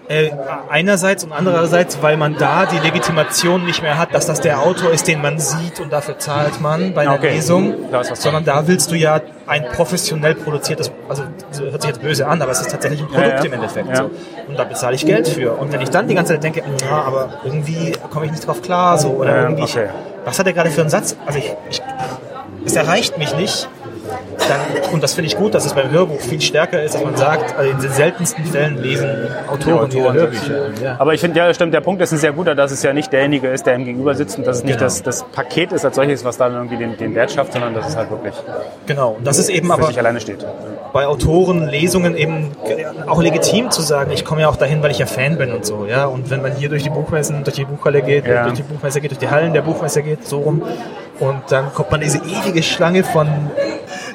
[0.09, 0.31] Äh,
[0.69, 4.89] einerseits und andererseits, weil man da die Legitimation nicht mehr hat, dass das der Autor
[4.89, 7.35] ist, den man sieht und dafür zahlt man bei einer okay.
[7.35, 7.75] Lesung,
[8.15, 11.25] sondern da willst du ja ein professionell produziertes, also
[11.59, 13.43] hört sich jetzt böse an, aber es ist tatsächlich ein Produkt ja, ja.
[13.43, 13.87] im Endeffekt.
[13.87, 13.95] Ja.
[13.97, 14.11] So.
[14.47, 15.53] Und da bezahle ich Geld für.
[15.53, 18.63] Und wenn ich dann die ganze Zeit denke, ja, aber irgendwie komme ich nicht drauf
[18.63, 19.89] klar, so oder irgendwie, okay.
[20.25, 21.15] was hat er gerade für einen Satz?
[21.27, 21.83] Also ich, ich
[22.65, 23.69] es erreicht mich nicht,
[24.49, 27.15] dann, und das finde ich gut, dass es beim Hörbuch viel stärker ist, dass man
[27.15, 30.69] sagt, also in den seltensten Fällen lesen Autoren ihre Hörbücher.
[30.83, 30.95] Ja.
[30.99, 33.13] Aber ich finde, ja, stimmt, der Punkt ist ein sehr guter, dass es ja nicht
[33.13, 34.85] derjenige ist, der ihm gegenüber sitzt und dass es nicht genau.
[34.85, 37.89] das, das Paket ist als solches, was dann irgendwie den, den Wert schafft, sondern dass
[37.89, 38.33] es halt wirklich
[38.85, 39.15] genau.
[39.17, 40.45] Und das ist eben aber sich alleine steht.
[40.93, 42.51] bei Autoren, Lesungen eben
[43.07, 45.65] auch legitim zu sagen, ich komme ja auch dahin, weil ich ja Fan bin und
[45.65, 46.05] so, ja.
[46.05, 48.43] Und wenn man hier durch die Buchmessen, durch die Buchhalle geht, ja.
[48.43, 50.63] durch die Buchmesse geht, durch die Hallen der Buchmesse geht, so rum,
[51.19, 53.27] und dann kommt man diese ewige Schlange von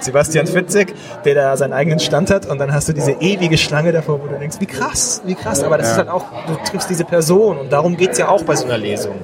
[0.00, 0.94] Sebastian Fitzek,
[1.24, 4.26] der da seinen eigenen Stand hat und dann hast du diese ewige Schlange davor, wo
[4.26, 5.92] du denkst, wie krass, wie krass, aber das ja.
[5.92, 8.66] ist halt auch, du triffst diese Person und darum geht es ja auch bei so
[8.66, 9.14] einer Lesung.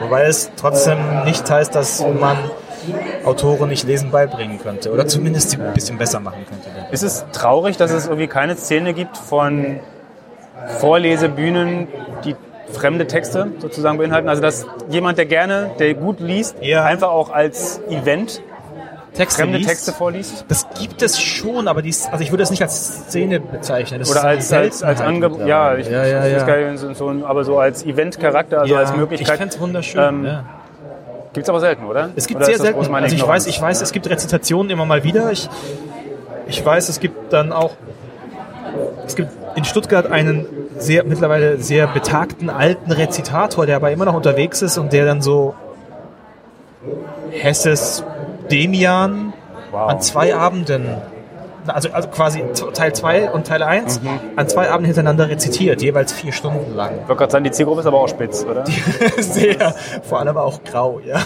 [0.00, 2.36] Wobei es trotzdem nicht heißt, dass man
[3.24, 6.68] Autoren nicht Lesen beibringen könnte oder zumindest sie ein bisschen besser machen könnte.
[6.90, 9.80] Ist es traurig, dass es irgendwie keine Szene gibt von
[10.78, 11.88] Vorlesebühnen,
[12.24, 12.36] die
[12.72, 14.28] fremde Texte sozusagen beinhalten.
[14.28, 16.84] Also dass jemand, der gerne, der gut liest, ja.
[16.84, 18.42] einfach auch als Event
[19.14, 19.68] Texte fremde liest.
[19.68, 20.44] Texte vorliest?
[20.48, 24.00] Das gibt es schon, aber dies, also ich würde das nicht als Szene bezeichnen.
[24.00, 26.44] Das Oder als, als, als Angebot, ja, ich, ja, ja, ja.
[26.44, 29.34] Geil, so, so, aber so als Event-Charakter, also ja, als Möglichkeit.
[29.34, 30.44] Ich fände es wunderschön, ähm, ja.
[31.32, 32.10] Gibt es aber selten, oder?
[32.14, 32.94] Es gibt oder sehr selten.
[32.94, 35.30] Also ich weiß, ich weiß, es gibt Rezitationen immer mal wieder.
[35.32, 35.48] Ich,
[36.46, 37.72] ich weiß, es gibt dann auch,
[39.06, 40.46] es gibt in Stuttgart einen
[40.78, 45.22] sehr, mittlerweile sehr betagten alten Rezitator, der aber immer noch unterwegs ist und der dann
[45.22, 45.54] so
[47.30, 48.04] Hesses
[48.50, 49.32] Demian
[49.70, 49.90] wow.
[49.90, 50.86] an zwei Abenden,
[51.66, 52.42] also, also quasi
[52.74, 54.08] Teil 2 und Teil 1, mhm.
[54.36, 56.92] an zwei Abenden hintereinander rezitiert, jeweils vier Stunden lang.
[57.02, 58.64] Ich wollte gerade sagen, die Zielgruppe ist aber auch spitz, oder?
[59.18, 61.20] Sehr, vor allem aber auch grau, ja.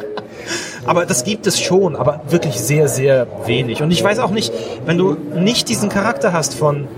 [0.86, 3.82] aber das gibt es schon, aber wirklich sehr, sehr wenig.
[3.82, 4.52] Und ich weiß auch nicht,
[4.84, 6.88] wenn du nicht diesen Charakter hast von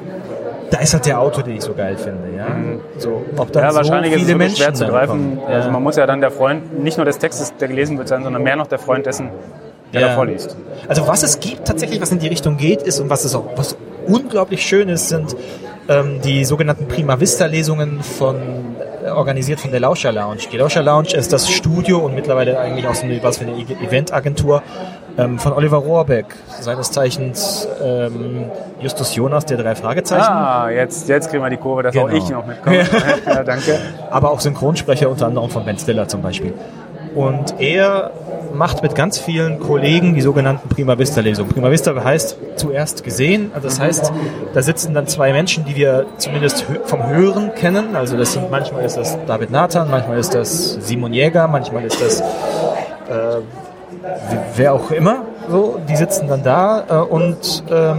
[0.71, 2.37] da ist halt der Autor, den ich so geil finde.
[2.37, 2.81] Ja, mhm.
[2.99, 5.39] so, ob dann ja wahrscheinlich so viele ist es Menschen schwer zu greifen.
[5.41, 5.47] Ja.
[5.47, 8.23] Also man muss ja dann der Freund nicht nur des Textes, der gelesen wird, sein,
[8.23, 9.31] sondern mehr noch der Freund dessen,
[9.93, 10.09] der ja.
[10.09, 10.57] da vorliest.
[10.87, 13.45] Also was es gibt tatsächlich, was in die Richtung geht, ist und was es auch
[13.57, 13.77] was
[14.07, 15.37] unglaublich schön ist, sind
[15.89, 18.37] ähm, die sogenannten Prima Vista Lesungen von
[19.05, 20.41] äh, organisiert von der Lauscher Lounge.
[20.53, 23.57] Die Lauscher Lounge ist das Studio und mittlerweile eigentlich auch so eine, was für eine
[23.59, 24.63] Eventagentur
[25.17, 26.27] ähm, von Oliver Rohrbeck,
[26.61, 28.45] seines Zeichens ähm,
[28.81, 30.23] Justus Jonas, der drei Fragezeichen.
[30.23, 32.07] Ah, jetzt, jetzt kriegen wir die Kurve, dass genau.
[32.07, 32.87] auch ich noch mitkomme.
[33.27, 33.79] ja, danke.
[34.11, 36.55] Aber auch Synchronsprecher unter anderem von Ben Stiller zum Beispiel.
[37.19, 38.13] Und er
[38.55, 41.51] macht mit ganz vielen Kollegen die sogenannten Prima Vista Lesungen.
[41.51, 43.51] Prima Vista heißt zuerst gesehen.
[43.53, 44.13] Also das heißt,
[44.55, 47.97] da sitzen dann zwei Menschen, die wir zumindest vom Hören kennen.
[47.97, 52.01] Also das sind manchmal ist das David Nathan, manchmal ist das Simon Jäger, manchmal ist
[52.01, 52.25] das äh,
[54.55, 55.25] wer auch immer.
[55.51, 57.99] So, die sitzen dann da äh, und ähm,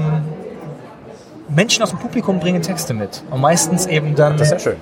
[1.50, 3.22] Menschen aus dem Publikum bringen Texte mit.
[3.32, 4.38] Und meistens eben dann.
[4.38, 4.78] Das ist ja schön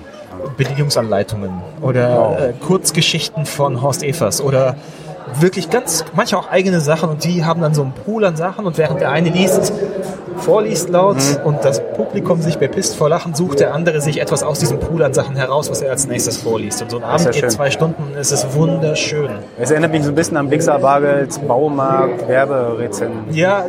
[0.56, 1.50] Bedienungsanleitungen
[1.80, 2.40] oder wow.
[2.40, 4.76] äh, Kurzgeschichten von Horst Evers oder
[5.40, 8.66] wirklich ganz, manchmal auch eigene Sachen und die haben dann so einen Pool an Sachen
[8.66, 9.72] und während der eine liest,
[10.36, 11.46] vorliest laut mhm.
[11.46, 15.02] und das Publikum sich bepisst vor Lachen, sucht der andere sich etwas aus diesem Pool
[15.02, 16.82] an Sachen heraus, was er als nächstes vorliest.
[16.82, 17.50] Und so ein Abend ja geht schön.
[17.50, 19.30] zwei Stunden, es ist wunderschön.
[19.58, 23.26] Es erinnert mich so ein bisschen an Blixer Bargels Baumarkt Werberezension.
[23.32, 23.66] Ja,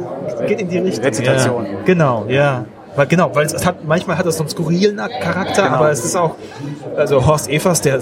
[0.48, 1.04] geht in die Richtung.
[1.04, 1.66] Rezitation.
[1.66, 1.72] Ja.
[1.86, 2.66] Genau, ja.
[3.00, 5.76] Weil, genau, weil es hat, manchmal hat es so einen skurrilen Charakter, genau.
[5.78, 6.36] aber es ist auch,
[6.98, 8.02] also Horst Evers, der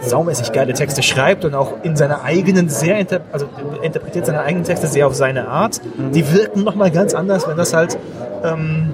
[0.00, 3.46] saumäßig geile Texte schreibt und auch in seiner eigenen, sehr, inter, also
[3.82, 5.82] interpretiert seine eigenen Texte sehr auf seine Art.
[5.98, 6.12] Mhm.
[6.12, 7.98] Die wirken nochmal ganz anders, wenn das halt
[8.42, 8.88] ähm,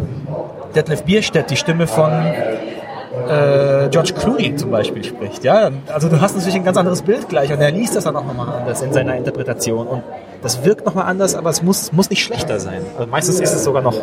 [0.75, 5.45] Detlef Bierstedt, die Stimme von äh, George Clooney zum Beispiel spricht.
[5.45, 8.17] Ja, also du hast natürlich ein ganz anderes Bild gleich und er liest das dann
[8.17, 10.03] auch nochmal anders in seiner Interpretation und
[10.43, 12.81] das wirkt nochmal anders, aber es muss, muss nicht schlechter sein.
[12.97, 13.95] Also meistens ist es sogar noch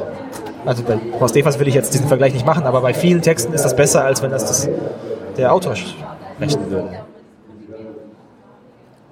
[0.65, 3.53] also bei Horst Evers will ich jetzt diesen Vergleich nicht machen, aber bei vielen Texten
[3.53, 4.69] ist das besser, als wenn das, das
[5.37, 6.89] der Autor sprechen würde.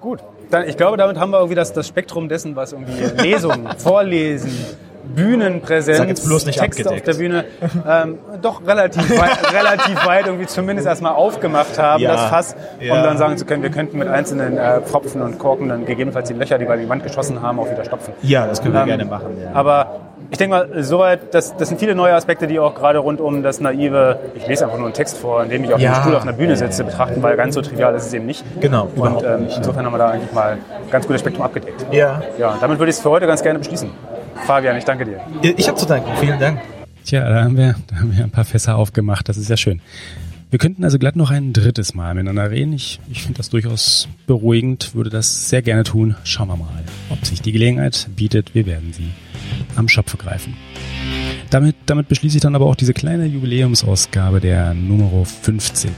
[0.02, 3.68] Gut, dann, ich glaube, damit haben wir irgendwie das, das Spektrum dessen, was irgendwie Lesungen,
[3.78, 4.52] Vorlesen,
[5.04, 7.10] Bühnenpräsenz, Sag jetzt bloß nicht Texte abgedeckt.
[7.10, 7.46] auf der Bühne,
[7.88, 12.94] ähm, doch relativ weit, relativ weit irgendwie zumindest erstmal aufgemacht haben, ja, das Fass, ja.
[12.94, 16.28] um dann sagen zu können, wir könnten mit einzelnen äh, Pfropfen und Korken dann gegebenenfalls
[16.28, 18.14] die Löcher, die wir in die Wand geschossen haben, auch wieder stopfen.
[18.22, 19.38] Ja, das können wir ähm, gerne machen.
[19.42, 19.52] Ja.
[19.54, 20.02] Aber
[20.34, 23.44] ich denke mal, soweit, das, das sind viele neue Aspekte, die auch gerade rund um
[23.44, 25.94] das naive, ich lese einfach nur einen Text vor, in dem ich auf ja.
[25.94, 28.44] dem Stuhl auf einer Bühne sitze, betrachten, weil ganz so trivial ist es eben nicht.
[28.60, 28.90] Genau.
[28.96, 30.58] Und ähm, insofern haben wir da eigentlich mal
[30.90, 31.86] ganz gutes Spektrum abgedeckt.
[31.92, 32.24] Ja.
[32.40, 33.92] Ja, damit würde ich es für heute ganz gerne beschließen.
[34.48, 35.22] Fabian, ich danke dir.
[35.56, 36.10] Ich habe zu danken.
[36.20, 36.62] Vielen Dank.
[37.06, 39.30] Tja, da haben wir, da haben wir ein paar Fässer aufgemacht.
[39.30, 39.82] Das ist ja schön.
[40.50, 42.74] Wir könnten also glatt noch ein drittes Mal miteinander reden.
[42.74, 46.16] Ich, ich finde das durchaus beruhigend, würde das sehr gerne tun.
[46.24, 48.56] Schauen wir mal, ob sich die Gelegenheit bietet.
[48.56, 49.12] Wir werden sie
[49.76, 50.56] am Schopf greifen.
[51.50, 55.92] Damit, damit beschließe ich dann aber auch diese kleine Jubiläumsausgabe der Nummer 50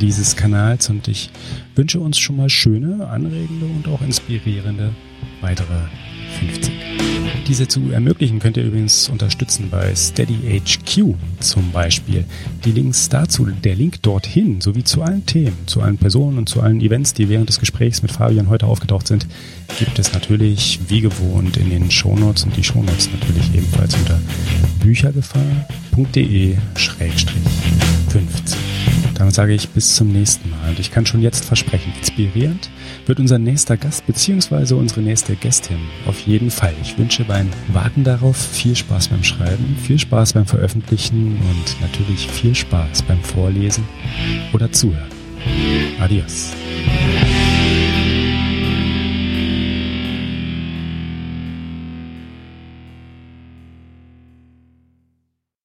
[0.00, 1.30] dieses Kanals und ich
[1.76, 4.92] wünsche uns schon mal schöne, anregende und auch inspirierende
[5.40, 5.86] weitere
[6.40, 7.15] 50.
[7.46, 12.24] Diese zu ermöglichen könnt ihr übrigens unterstützen bei SteadyHQ zum Beispiel.
[12.64, 16.60] Die Links dazu, der Link dorthin, sowie zu allen Themen, zu allen Personen und zu
[16.60, 19.28] allen Events, die während des Gesprächs mit Fabian heute aufgetaucht sind,
[19.78, 24.20] gibt es natürlich wie gewohnt in den Shownotes und die Shownotes natürlich ebenfalls unter
[24.82, 27.26] büchergefahr.de-50.
[29.14, 32.70] Damit sage ich bis zum nächsten Mal und ich kann schon jetzt versprechen, inspirierend
[33.06, 34.74] wird unser nächster Gast bzw.
[34.74, 36.74] unsere nächste Gästin auf jeden Fall.
[36.82, 42.26] Ich wünsche beim Warten darauf viel Spaß beim Schreiben, viel Spaß beim Veröffentlichen und natürlich
[42.28, 43.84] viel Spaß beim Vorlesen
[44.52, 45.10] oder Zuhören.
[46.00, 46.52] Adios.